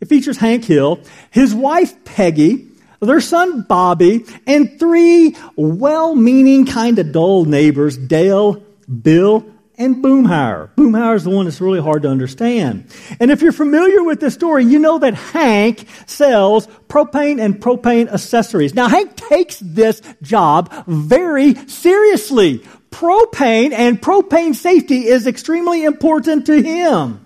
[0.00, 2.66] it features Hank Hill, his wife Peggy,
[3.00, 8.62] their son Bobby, and three well meaning, kind of dull neighbors Dale,
[9.02, 9.46] Bill,
[9.78, 10.70] and Boomhauer.
[10.76, 12.86] Boomhauer is the one that's really hard to understand.
[13.20, 18.12] And if you're familiar with this story, you know that Hank sells propane and propane
[18.12, 18.74] accessories.
[18.74, 22.58] Now, Hank takes this job very seriously.
[22.90, 27.24] Propane and propane safety is extremely important to him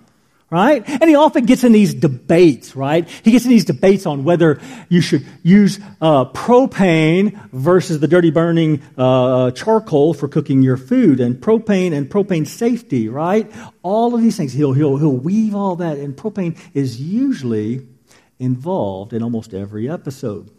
[0.52, 0.86] right?
[0.86, 3.08] And he often gets in these debates, right?
[3.08, 4.60] He gets in these debates on whether
[4.90, 11.20] you should use uh, propane versus the dirty burning uh, charcoal for cooking your food,
[11.20, 13.50] and propane and propane safety, right?
[13.82, 14.52] All of these things.
[14.52, 17.86] He'll, he'll, he'll weave all that, and propane is usually
[18.38, 20.50] involved in almost every episode.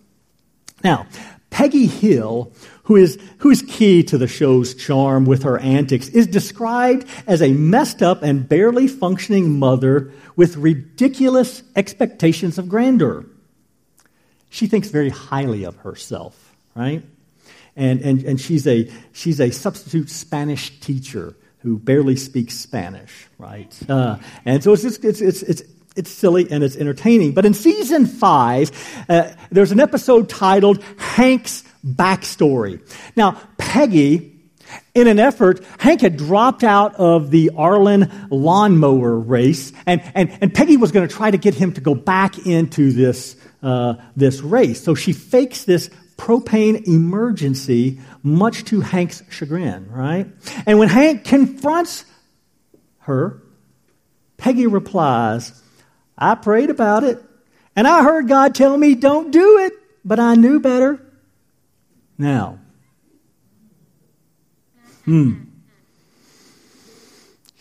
[0.83, 1.05] Now,
[1.53, 2.51] Peggy Hill,
[2.85, 7.43] who is, who is key to the show's charm with her antics, is described as
[7.43, 13.23] a messed up and barely functioning mother with ridiculous expectations of grandeur.
[14.49, 17.03] She thinks very highly of herself, right?
[17.75, 23.71] And, and, and she's, a, she's a substitute Spanish teacher who barely speaks Spanish, right?
[23.87, 25.61] Uh, and so it's, just, it's, it's, it's
[25.95, 27.33] it's silly and it's entertaining.
[27.33, 28.71] But in season five,
[29.09, 32.81] uh, there's an episode titled Hank's Backstory.
[33.15, 34.33] Now, Peggy,
[34.95, 40.53] in an effort, Hank had dropped out of the Arlen lawnmower race, and, and, and
[40.53, 44.41] Peggy was going to try to get him to go back into this, uh, this
[44.41, 44.83] race.
[44.83, 50.27] So she fakes this propane emergency, much to Hank's chagrin, right?
[50.65, 52.05] And when Hank confronts
[52.99, 53.41] her,
[54.37, 55.62] Peggy replies,
[56.17, 57.21] I prayed about it,
[57.75, 59.73] and I heard God tell me, don't do it,
[60.05, 60.99] but I knew better.
[62.17, 62.59] Now,
[65.05, 65.43] hmm.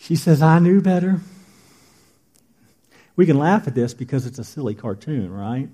[0.03, 1.21] She says, I knew better.
[3.15, 5.69] We can laugh at this because it's a silly cartoon, right?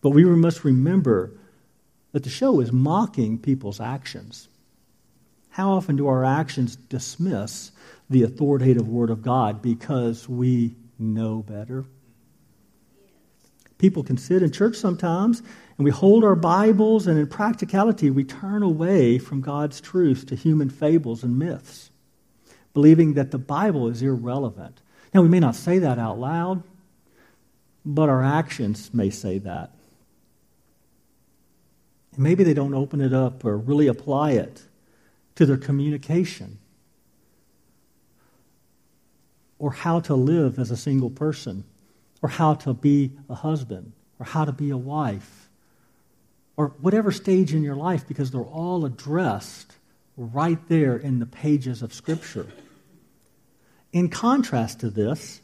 [0.00, 1.30] But we must remember
[2.10, 4.48] that the show is mocking people's actions.
[5.50, 7.70] How often do our actions dismiss
[8.10, 11.84] the authoritative Word of God because we know better?
[13.84, 15.42] People can sit in church sometimes
[15.76, 20.34] and we hold our Bibles, and in practicality, we turn away from God's truth to
[20.34, 21.90] human fables and myths,
[22.72, 24.80] believing that the Bible is irrelevant.
[25.12, 26.62] Now, we may not say that out loud,
[27.84, 29.72] but our actions may say that.
[32.14, 34.62] And maybe they don't open it up or really apply it
[35.34, 36.56] to their communication.
[39.58, 41.64] or how to live as a single person,
[42.24, 45.50] or how to be a husband, or how to be a wife,
[46.56, 49.74] or whatever stage in your life, because they're all addressed
[50.16, 52.46] right there in the pages of Scripture.
[53.92, 55.42] In contrast to this,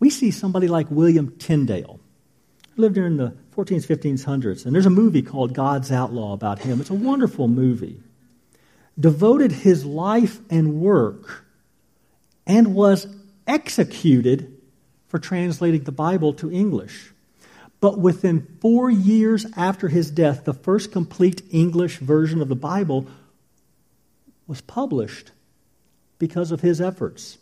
[0.00, 2.00] we see somebody like William Tyndale,
[2.74, 6.80] who lived during the 1400s, 1500s, and there's a movie called God's Outlaw about him.
[6.80, 8.00] It's a wonderful movie.
[8.98, 11.44] Devoted his life and work
[12.44, 13.06] and was
[13.46, 14.57] executed
[15.08, 17.12] for translating the Bible to English.
[17.80, 23.06] But within four years after his death, the first complete English version of the Bible
[24.46, 25.30] was published
[26.18, 27.38] because of his efforts.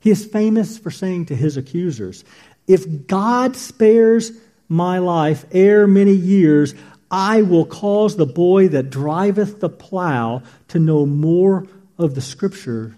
[0.00, 2.24] He is famous for saying to his accusers,
[2.66, 4.32] If God spares
[4.68, 6.74] my life ere many years,
[7.10, 11.66] I will cause the boy that driveth the plow to know more
[11.98, 12.96] of the Scripture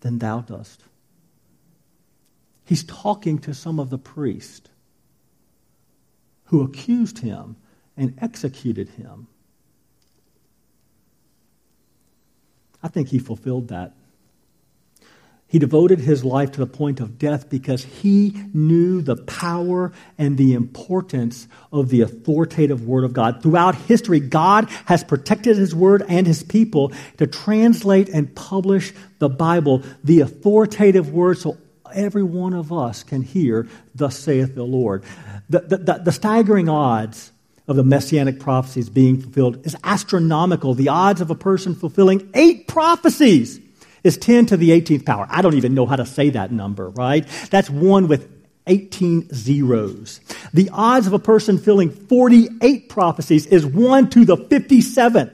[0.00, 0.82] than thou dost.
[2.64, 4.70] He's talking to some of the priests
[6.44, 7.56] who accused him
[7.96, 9.28] and executed him.
[12.82, 13.94] I think he fulfilled that.
[15.46, 20.36] He devoted his life to the point of death because he knew the power and
[20.36, 23.40] the importance of the authoritative Word of God.
[23.42, 29.28] Throughout history, God has protected His Word and His people to translate and publish the
[29.28, 31.56] Bible, the authoritative Word, so
[31.94, 35.04] every one of us can hear, Thus saith the Lord.
[35.48, 37.32] The, the, the, staggering odds
[37.68, 40.74] of the messianic prophecies being fulfilled is astronomical.
[40.74, 43.60] The odds of a person fulfilling eight prophecies
[44.02, 45.26] is 10 to the 18th power.
[45.30, 47.26] I don't even know how to say that number, right?
[47.50, 48.30] That's one with
[48.66, 50.20] 18 zeros.
[50.52, 55.32] The odds of a person filling 48 prophecies is 1 to the 57th.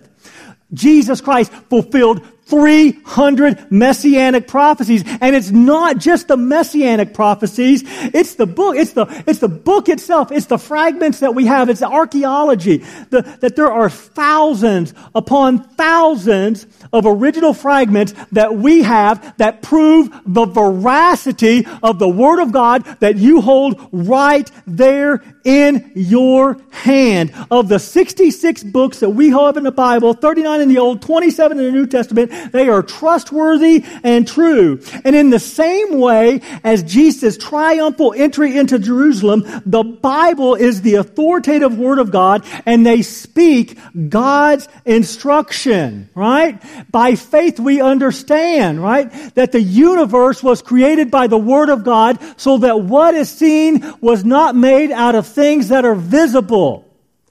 [0.73, 5.05] Jesus Christ fulfilled 300 messianic prophecies.
[5.21, 7.83] And it's not just the messianic prophecies.
[7.87, 8.77] It's the book.
[8.77, 10.33] It's the, it's the book itself.
[10.33, 11.71] It's the fragments that we have.
[11.71, 12.79] It's the archaeology.
[13.11, 20.11] The, that there are thousands upon thousands of original fragments that we have that prove
[20.27, 27.33] the veracity of the Word of God that you hold right there in your hand.
[27.51, 31.59] Of the 66 books that we have in the Bible, 39 in the Old, 27
[31.59, 34.81] in the New Testament, they are trustworthy and true.
[35.05, 40.97] And in the same way as Jesus' triumphal entry into Jerusalem, the Bible is the
[40.97, 43.79] authoritative Word of God and they speak
[44.09, 46.61] God's instruction, right?
[46.91, 49.11] By faith we understand, right?
[49.35, 53.95] That the universe was created by the Word of God so that what is seen
[54.01, 56.87] was not made out of things that are visible,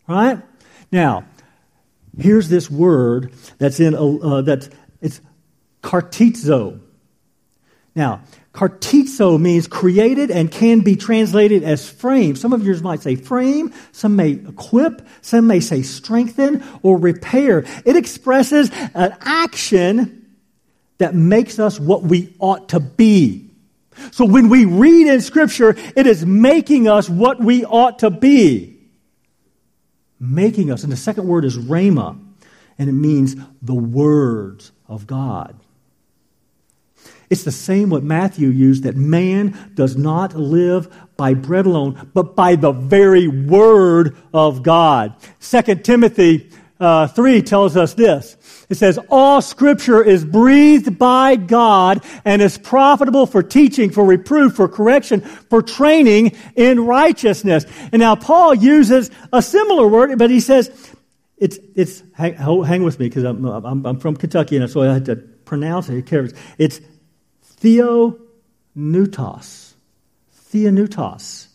[0.08, 0.40] right?
[0.92, 1.26] Now,
[2.18, 4.70] here's this word that's in uh, that's
[5.02, 5.22] it's
[5.82, 6.80] katartizo.
[7.96, 8.22] Now,
[8.54, 12.36] katartizo means created and can be translated as frame.
[12.36, 17.66] Some of yours might say frame, some may equip, some may say strengthen or repair.
[17.86, 20.36] It expresses an action
[21.00, 23.50] that makes us what we ought to be.
[24.12, 28.78] So when we read in Scripture, it is making us what we ought to be.
[30.20, 30.84] Making us.
[30.84, 32.20] And the second word is rhema,
[32.80, 35.60] and it means the words of God.
[37.30, 42.36] It's the same what Matthew used that man does not live by bread alone, but
[42.36, 45.14] by the very word of God.
[45.42, 46.50] 2 Timothy
[46.80, 48.38] uh, 3 tells us this.
[48.70, 54.56] It says, all scripture is breathed by God and is profitable for teaching, for reproof,
[54.56, 57.66] for correction, for training in righteousness.
[57.92, 60.70] And now Paul uses a similar word, but he says,
[61.40, 64.94] it's, it's, hang, hang with me because I'm, I'm, I'm, from Kentucky and so I
[64.94, 66.12] had to pronounce it.
[66.58, 66.82] It's
[67.62, 69.74] theopneustos.
[70.52, 71.48] Theonutos.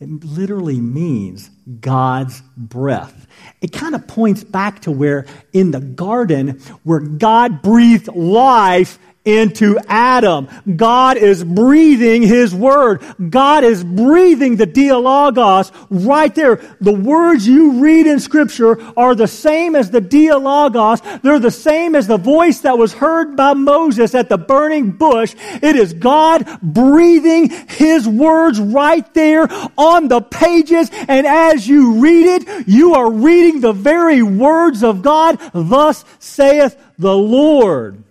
[0.00, 1.50] It literally means
[1.80, 3.28] God's breath.
[3.60, 9.78] It kind of points back to where in the garden, where God breathed life into
[9.86, 10.48] Adam.
[10.76, 13.02] God is breathing His Word.
[13.30, 16.56] God is breathing the ho logos right there.
[16.80, 21.00] The words you read in Scripture are the same as the ho logos.
[21.22, 25.34] They're the same as the voice that was heard by Moses at the burning bush.
[25.62, 29.46] It is God breathing His words right there
[29.78, 30.90] on the pages.
[31.08, 35.38] And as you read it, you are reading the very words of God.
[35.52, 38.02] Thus saith the Lord.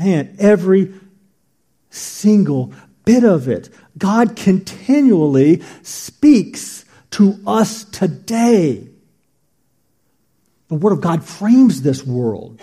[0.00, 0.94] Man, every
[1.90, 2.72] single
[3.04, 3.68] bit of it.
[3.98, 8.88] God continually speaks to us today.
[10.68, 12.58] The Word of God frames this world.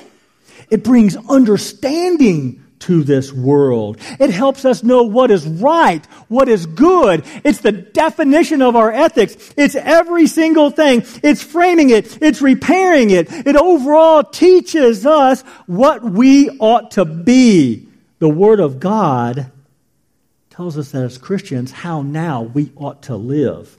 [0.72, 3.98] It brings understanding to this world.
[4.20, 7.24] It helps us know what is right, what is good.
[7.44, 9.54] It's the definition of our ethics.
[9.58, 11.04] It's every single thing.
[11.24, 12.22] It's framing it.
[12.22, 13.32] It's repairing it.
[13.32, 17.88] It overall teaches us what we ought to be.
[18.20, 19.52] The Word of God
[20.50, 23.78] tells us that as Christians, how now we ought to live.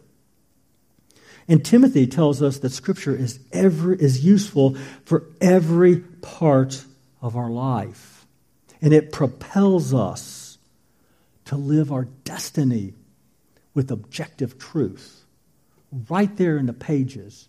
[1.49, 6.85] And Timothy tells us that Scripture is, ever, is useful for every part
[7.23, 8.18] of our life
[8.81, 10.59] and it propels us
[11.47, 12.95] to live our destiny
[13.75, 15.25] with objective truth.
[16.11, 17.49] Right there in the pages,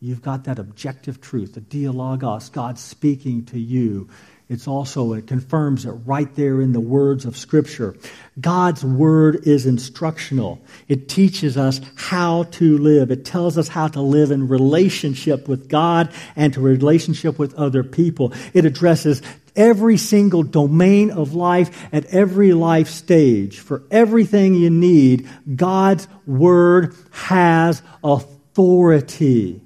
[0.00, 4.08] you've got that objective truth, the ho logos, God speaking to you.
[4.48, 7.96] It's also, it confirms it right there in the words of Scripture.
[8.40, 10.64] God's Word is instructional.
[10.86, 13.10] It teaches us how to live.
[13.10, 17.82] It tells us how to live in relationship with God and to relationship with other
[17.82, 18.32] people.
[18.54, 19.20] It addresses
[19.56, 23.58] every single domain of life at every life stage.
[23.58, 29.60] For everything you need, God's Word has authority.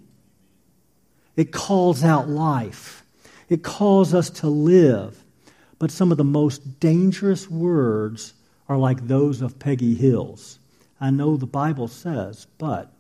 [1.37, 3.00] It calls out life,
[3.51, 5.23] it calls us to live.
[5.79, 8.33] But some of the most dangerous words
[8.69, 10.59] are like those of Peggy Hills.
[11.01, 12.93] I know the Bible says, but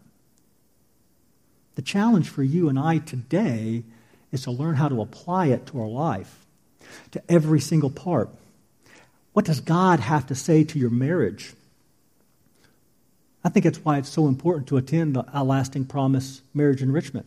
[1.77, 3.85] the challenge for you and I today
[4.33, 6.47] is to learn how to apply it to our life
[7.13, 8.31] to every single part.
[9.33, 11.53] What does God have to say to your marriage?
[13.45, 17.27] I think that's why it's so important to attend the Lasting Promise Marriage Enrichment.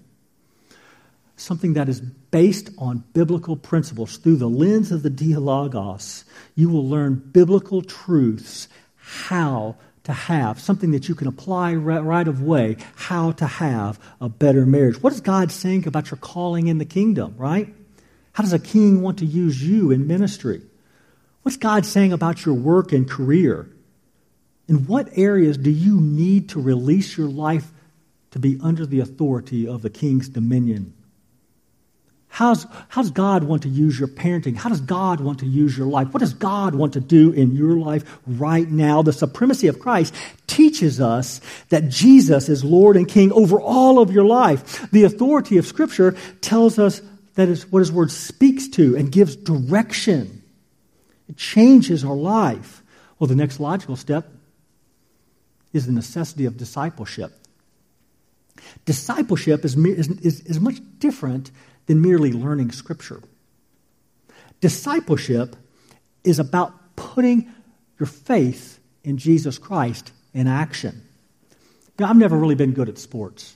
[1.35, 6.25] Something that is based on biblical principles through the lens of the ho logos.
[6.55, 12.41] You will learn biblical truths, how to have, something that you can apply right, of
[12.41, 15.01] way, how to have a better marriage.
[15.01, 17.73] What is God saying about your calling in the kingdom, right?
[18.33, 20.61] How does a king want to use you in ministry?
[21.43, 23.69] What's God saying about your work and career?
[24.67, 27.71] In what areas do you need to release your life
[28.31, 30.93] to be under the authority of the king's dominion?
[32.33, 34.55] How's, how does God want to use your parenting?
[34.55, 36.11] How does God want to use your life?
[36.11, 39.03] What does God want to do in your life right now?
[39.03, 40.15] The supremacy of Christ
[40.47, 44.89] teaches us that Jesus is Lord and King over all of your life.
[44.89, 47.03] The authority of Scripture tells us
[47.35, 50.41] that is what his word speaks to and gives direction.
[51.29, 52.81] It changes our life.
[53.19, 54.27] Well, the next logical step
[55.71, 57.31] is the necessity of discipleship.
[58.85, 61.51] Discipleship is, is, is, much different
[61.85, 63.21] than merely learning Scripture.
[64.59, 65.55] Discipleship
[66.23, 67.51] is about putting
[67.99, 71.03] your faith in Jesus Christ in action.
[71.97, 73.55] Now, I've never really been good at sports.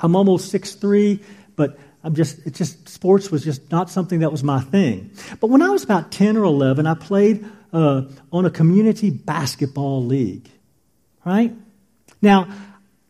[0.00, 1.20] I'm almost six three.
[1.56, 5.10] But I'm just, it just, sports was just not something that was my thing.
[5.40, 10.04] But when I was about 10 or 11, I played uh, on a community basketball
[10.04, 10.48] league,
[11.24, 11.52] right?
[12.20, 12.48] Now,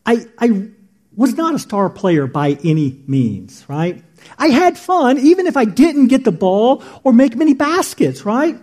[0.05, 0.67] I, I
[1.15, 4.03] was not a star player by any means, right?
[4.37, 8.57] I had fun even if I didn't get the ball or make many baskets, right?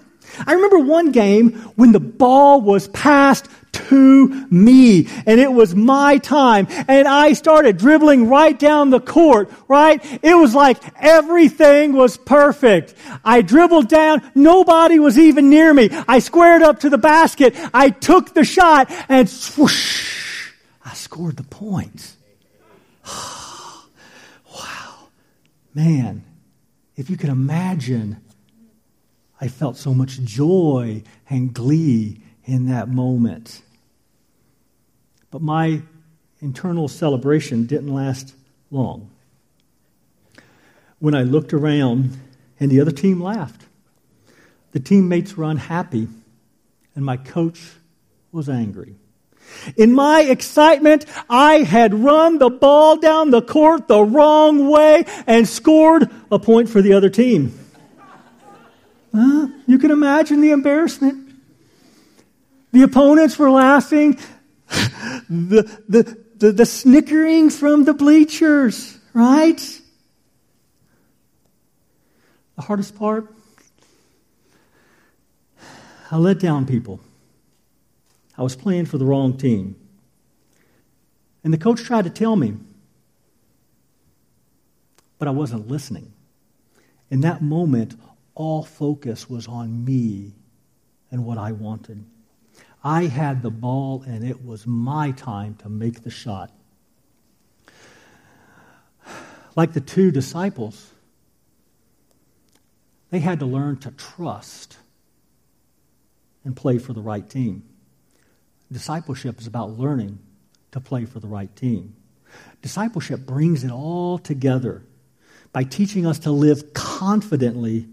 [0.47, 6.19] I remember one game when the ball was passed to me and it was my
[6.19, 10.05] time and I started dribbling right down the court, right?
[10.23, 12.95] It was like everything was perfect.
[13.25, 14.29] I dribbled down.
[14.35, 15.91] Nobody was even near me.
[16.09, 17.55] I squared up to the basket.
[17.73, 20.30] I took the shot and swoosh,
[20.85, 22.17] I scored the points.
[23.07, 24.95] wow.
[25.75, 26.25] Man,
[26.97, 28.21] if you can imagine
[29.41, 33.63] I felt so much joy and glee in that moment.
[35.31, 35.83] But my
[36.41, 38.35] internal celebration didn't last
[38.71, 39.11] long.
[40.99, 42.19] When I looked around
[42.59, 43.65] and the other team laughed,
[44.73, 46.09] the teammates were unhappy,
[46.95, 47.73] and my coach
[48.31, 48.95] was angry.
[49.77, 55.49] In my excitement, I had run the ball down the court the wrong way and
[55.49, 57.59] scored a point for the other team.
[59.15, 59.49] Huh?
[59.67, 61.35] You can imagine the embarrassment.
[62.73, 64.19] The opponents were laughing,
[64.69, 69.81] the, the, the, the snickering from the bleachers, right?
[72.57, 73.35] The hardest part?
[76.13, 77.01] I let down people.
[78.41, 79.77] I was playing for the wrong team.
[81.45, 82.55] And the coach tried to tell me,
[85.19, 86.15] but I wasn't listening.
[87.11, 87.97] In that moment,
[88.35, 90.33] all focus was on me
[91.11, 92.03] and what I wanted.
[92.83, 96.51] I had the ball, and it was my time to make the shot.
[99.55, 100.91] Like the two disciples,
[103.11, 104.79] They had to learn to trust
[106.43, 107.70] and play for the right team.
[108.73, 110.19] Discipleship is about learning
[110.73, 111.97] to play for the right team.
[112.63, 114.85] Discipleship brings it all together
[115.53, 117.89] by teaching us to live confidently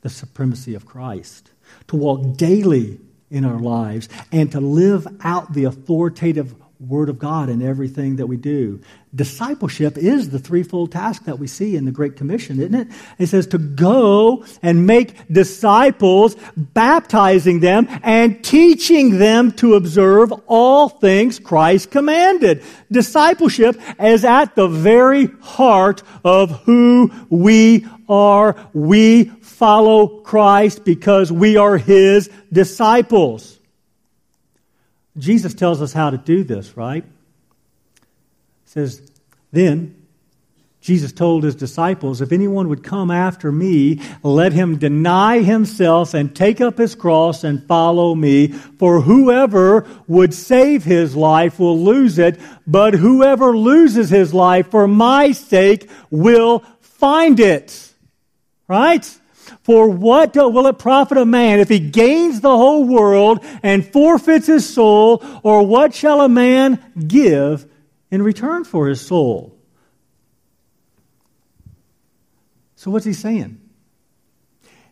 [0.00, 1.50] the supremacy of Christ,
[1.88, 3.00] to walk daily
[3.30, 8.26] in our lives, and to live out the authoritative Word of God in everything that
[8.26, 8.80] we do.
[9.14, 12.88] Discipleship is the threefold task that we see in the Great Commission, isn't it?
[13.18, 20.90] It says to go and make disciples, baptizing them and teaching them to observe all
[20.90, 22.62] things Christ commanded.
[22.92, 28.54] Discipleship is at the very heart of who we are.
[28.74, 33.55] We follow Christ because we are His disciples.
[35.18, 37.04] Jesus tells us how to do this, right?
[37.04, 38.00] He
[38.66, 39.10] says,
[39.52, 40.06] Then
[40.86, 46.34] Jesus told his disciples, If anyone would come after me, let him deny himself and
[46.34, 48.52] take up his cross and follow me.
[48.52, 52.38] For whoever would save his life will lose it,
[52.68, 57.92] but whoever loses his life for my sake will find it.
[58.68, 59.18] Right?
[59.66, 64.46] For what will it profit a man if he gains the whole world and forfeits
[64.46, 65.24] his soul?
[65.42, 67.68] Or what shall a man give
[68.08, 69.58] in return for his soul?
[72.76, 73.60] So, what's he saying?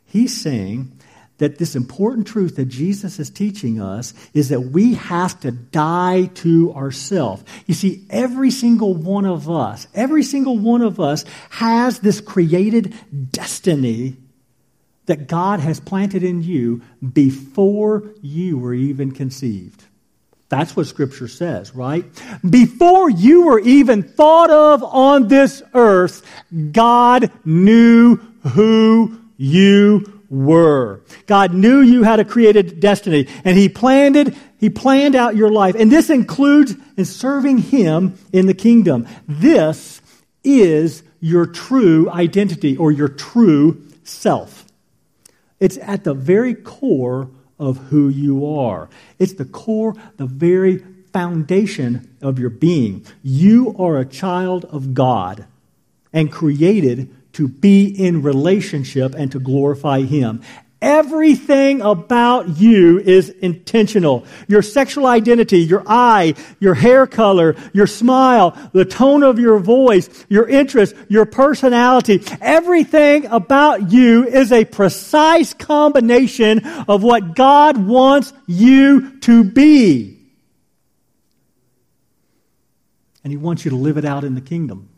[0.06, 0.90] He's saying
[1.38, 6.26] that this important truth that Jesus is teaching us is that we have to die
[6.42, 7.44] to ourselves.
[7.66, 12.92] You see, every single one of us, every single one of us has this created
[13.30, 14.16] destiny
[15.06, 16.82] that God has planted in you
[17.12, 19.84] before you were even conceived.
[20.48, 22.04] That's what Scripture says, right?
[22.48, 26.22] Before you were even thought of on this earth,
[26.72, 31.02] God knew who you were.
[31.26, 34.34] God knew you had a created destiny, and He planned it.
[34.58, 35.74] He planned out your life.
[35.74, 39.08] And this includes in serving Him in the kingdom.
[39.26, 40.00] This
[40.42, 44.63] is your true identity or your true self.
[45.64, 48.90] It's at the very core of who you are.
[49.18, 53.06] It's the core, the very foundation of your being.
[53.22, 55.46] You are a child of God
[56.12, 60.42] and created to be in relationship and to glorify Him.
[60.82, 64.26] Everything about you is intentional.
[64.48, 70.26] Your sexual identity, your eye, your hair color, your smile, the tone of your voice,
[70.28, 78.32] your interest, your personality, everything about you is a precise combination of what God wants
[78.46, 80.18] you to be.
[83.22, 84.90] And He wants you to live it out in the kingdom.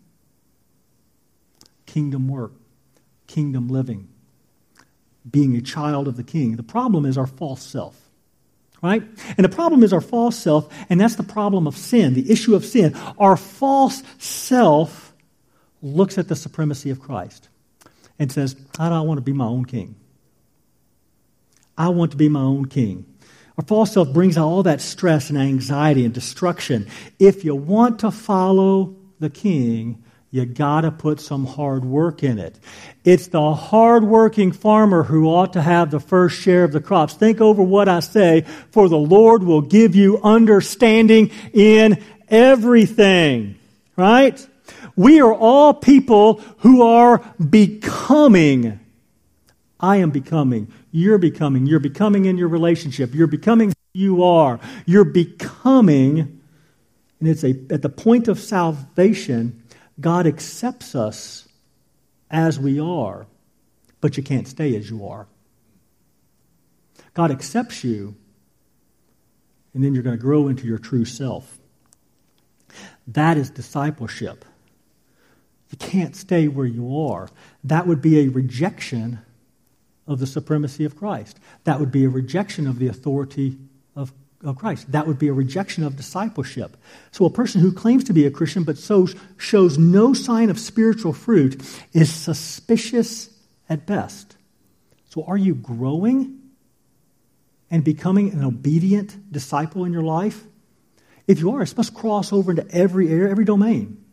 [1.86, 2.52] Kingdom work,
[3.28, 4.08] kingdom living
[5.30, 6.56] being a child of the king.
[6.56, 8.00] The problem is our false self.
[8.82, 9.02] Right?
[9.36, 12.54] And the problem is our false self, and that's the problem of sin, the issue
[12.54, 12.94] of sin.
[13.18, 15.14] Our false self
[15.82, 17.48] looks at the supremacy of Christ
[18.18, 19.96] and says, I don't want to be my own king.
[21.76, 23.06] I want to be my own king.
[23.58, 26.86] Our false self brings out all that stress and anxiety and destruction.
[27.18, 32.38] If you want to follow the king, you got to put some hard work in
[32.38, 32.58] it.
[33.04, 37.14] It's the hardworking farmer who ought to have the first share of the crops.
[37.14, 43.56] Think over what I say, for the Lord will give you understanding in everything.
[43.96, 44.46] Right?
[44.96, 48.80] We are all people who are becoming.
[49.78, 50.72] I am becoming.
[50.90, 51.66] You're becoming.
[51.66, 53.14] You're becoming in your relationship.
[53.14, 54.58] You're becoming who you are.
[54.86, 56.40] You're becoming,
[57.20, 59.62] and it's a, at the point of salvation,
[59.98, 61.48] God accepts us
[62.30, 63.26] as we are,
[64.00, 65.26] but you can't stay as you are.
[67.14, 68.14] God accepts you,
[69.72, 71.58] and then you're going to grow into your true self.
[73.06, 74.44] That is discipleship.
[75.70, 77.28] You can't stay where you are.
[77.64, 79.20] That would be a rejection
[80.06, 81.40] of the supremacy of Christ.
[81.64, 83.58] That would be a rejection of the authority
[83.94, 84.12] of
[84.48, 84.90] of Christ.
[84.92, 86.76] That would be a rejection of discipleship.
[87.10, 90.58] So, a person who claims to be a Christian but so shows no sign of
[90.58, 93.30] spiritual fruit is suspicious
[93.68, 94.36] at best.
[95.08, 96.40] So, are you growing
[97.70, 100.44] and becoming an obedient disciple in your life?
[101.26, 104.04] If you are, it must cross over into every area, every domain.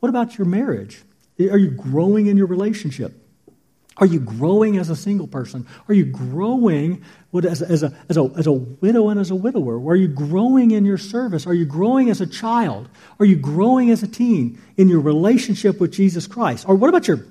[0.00, 1.02] What about your marriage?
[1.40, 3.21] Are you growing in your relationship?
[3.98, 5.66] Are you growing as a single person?
[5.88, 9.34] Are you growing as, a, as, a, as, a, as a widow and as a
[9.34, 9.78] widower?
[9.86, 11.46] Are you growing in your service?
[11.46, 12.88] Are you growing as a child?
[13.20, 16.66] Are you growing as a teen in your relationship with Jesus Christ?
[16.66, 17.26] Or what about your,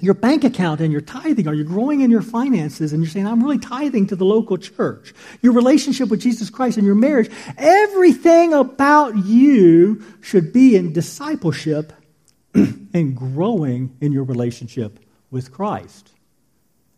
[0.00, 1.46] your bank account and your tithing?
[1.46, 4.56] Are you growing in your finances and you're saying, I'm really tithing to the local
[4.56, 5.12] church?
[5.42, 11.92] Your relationship with Jesus Christ and your marriage, everything about you should be in discipleship
[12.54, 14.98] and growing in your relationship
[15.32, 16.12] with Christ.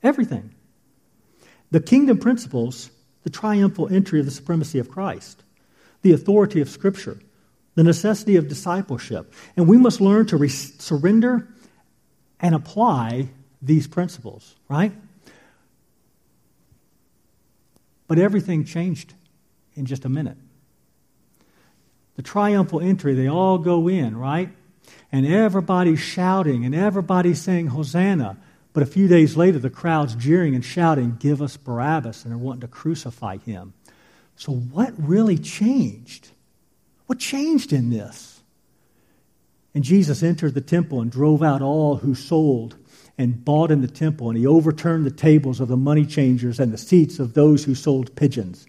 [0.03, 0.51] Everything.
[1.70, 2.91] The kingdom principles,
[3.22, 5.43] the triumphal entry of the supremacy of Christ,
[6.03, 7.18] the authority of Scripture,
[7.74, 9.32] the necessity of discipleship.
[9.57, 11.49] And we must learn to re- surrender
[12.39, 13.30] and apply
[13.62, 14.93] these principles, right?
[18.07, 19.14] But everything changed
[19.74, 20.37] in just a minute.
[22.16, 24.51] The triumphal entry, they all go in, right?
[25.12, 28.37] And everybody's shouting and everybody's saying, Hosanna.
[28.72, 32.39] But a few days later, the crowd's jeering and shouting, Give us Barabbas, and they're
[32.39, 33.72] wanting to crucify him.
[34.37, 36.28] So, what really changed?
[37.07, 38.43] What changed in this?
[39.74, 42.76] And Jesus entered the temple and drove out all who sold
[43.16, 46.72] and bought in the temple, and he overturned the tables of the money changers and
[46.72, 48.66] the seats of those who sold pigeons.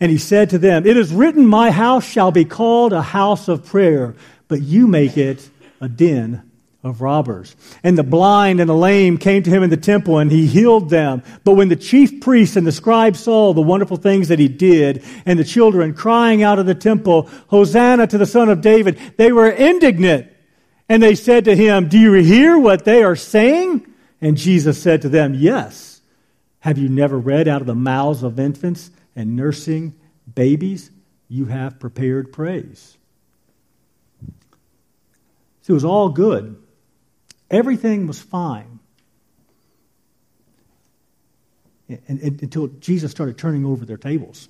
[0.00, 3.48] And he said to them, It is written, My house shall be called a house
[3.48, 4.14] of prayer,
[4.48, 5.48] but you make it
[5.82, 6.50] a den
[6.82, 7.54] of robbers.
[7.82, 10.88] And the blind and the lame came to him in the temple, and he healed
[10.88, 11.22] them.
[11.44, 15.04] But when the chief priests and the scribes saw the wonderful things that he did,
[15.26, 19.30] and the children crying out of the temple, Hosanna to the Son of David, they
[19.30, 20.28] were indignant
[20.88, 23.86] and they said to him, Do you hear what they are saying?
[24.20, 26.00] And Jesus said to them, Yes.
[26.60, 29.94] Have you never read out of the mouths of infants and nursing
[30.32, 30.90] babies?
[31.28, 32.96] You have prepared praise.
[35.62, 36.60] So it was all good.
[37.50, 38.80] Everything was fine.
[41.88, 44.48] And, and, until Jesus started turning over their tables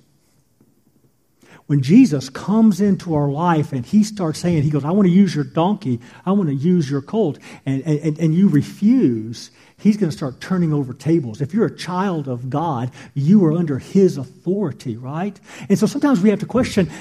[1.73, 5.11] when Jesus comes into our life and he starts saying, He goes, I want to
[5.11, 9.49] use your donkey, I want to use your colt, and, and, and you refuse,
[9.79, 11.41] he's going to start turning over tables.
[11.41, 15.39] If you're a child of God, you are under his authority, right?
[15.67, 16.91] And so sometimes we have to question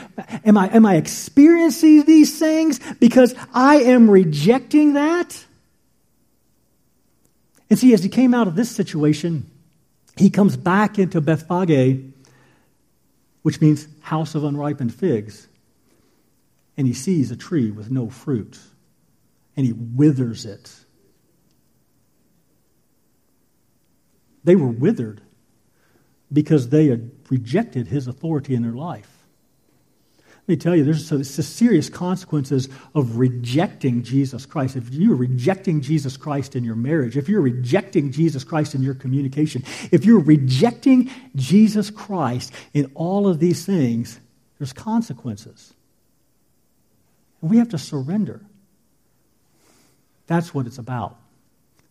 [0.46, 5.44] Am I, am I experiencing these things because I am rejecting that?
[7.68, 9.50] And see, as he came out of this situation,
[10.16, 12.11] he comes back into Bethphage
[13.42, 15.48] which means house of unripened figs.
[16.76, 18.58] And he sees a tree with no fruit,
[19.56, 20.74] and he withers it.
[24.44, 25.20] They were withered
[26.32, 29.11] because they had rejected his authority in their life.
[30.42, 34.74] Let me tell you, there's some serious consequences of rejecting Jesus Christ.
[34.74, 38.94] If you're rejecting Jesus Christ in your marriage, if you're rejecting Jesus Christ in your
[38.94, 39.62] communication,
[39.92, 44.18] if you're rejecting Jesus Christ in all of these things,
[44.58, 45.74] there's consequences.
[47.40, 48.40] And we have to surrender.
[50.26, 51.18] That's what it's about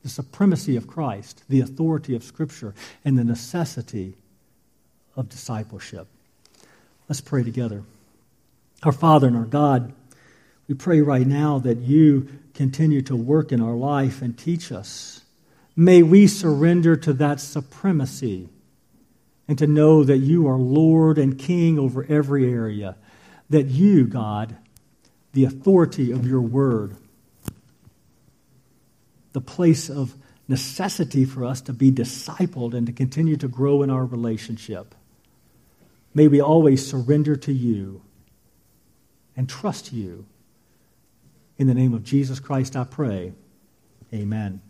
[0.03, 2.73] the supremacy of Christ, the authority of Scripture,
[3.05, 4.15] and the necessity
[5.15, 6.07] of discipleship.
[7.07, 7.83] Let's pray together.
[8.83, 9.93] Our Father and our God,
[10.67, 15.21] we pray right now that you continue to work in our life and teach us.
[15.75, 18.49] May we surrender to that supremacy
[19.47, 22.95] and to know that you are Lord and King over every area.
[23.49, 24.55] That you, God,
[25.33, 26.95] the authority of your word,
[29.33, 30.15] the place of
[30.47, 34.95] necessity for us to be discipled and to continue to grow in our relationship.
[36.13, 38.01] May we always surrender to you
[39.35, 40.25] and trust you.
[41.57, 43.33] In the name of Jesus Christ, I pray.
[44.13, 44.61] Amen.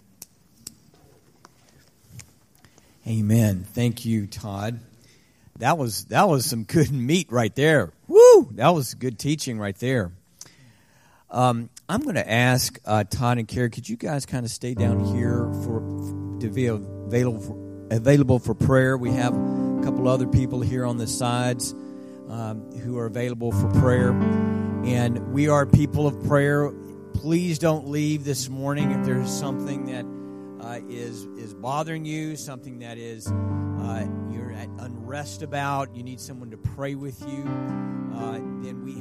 [3.07, 3.63] Amen.
[3.63, 4.79] Thank you, Todd.
[5.57, 7.91] That was that was some good meat right there.
[8.07, 8.49] Woo!
[8.51, 10.11] That was good teaching right there.
[11.29, 13.69] Um, I'm going to ask uh, Todd and Carrie.
[13.69, 15.79] Could you guys kind of stay down here for
[16.41, 18.97] to be available for, available for prayer?
[18.97, 21.73] We have a couple other people here on the sides
[22.31, 24.11] um, who are available for prayer.
[24.83, 26.71] And we are people of prayer.
[27.13, 30.05] Please don't leave this morning if there's something that
[30.65, 36.19] uh, is is bothering you, something that is uh, you're at unrest about, you need
[36.19, 37.43] someone to pray with you.
[38.15, 38.93] Uh, then we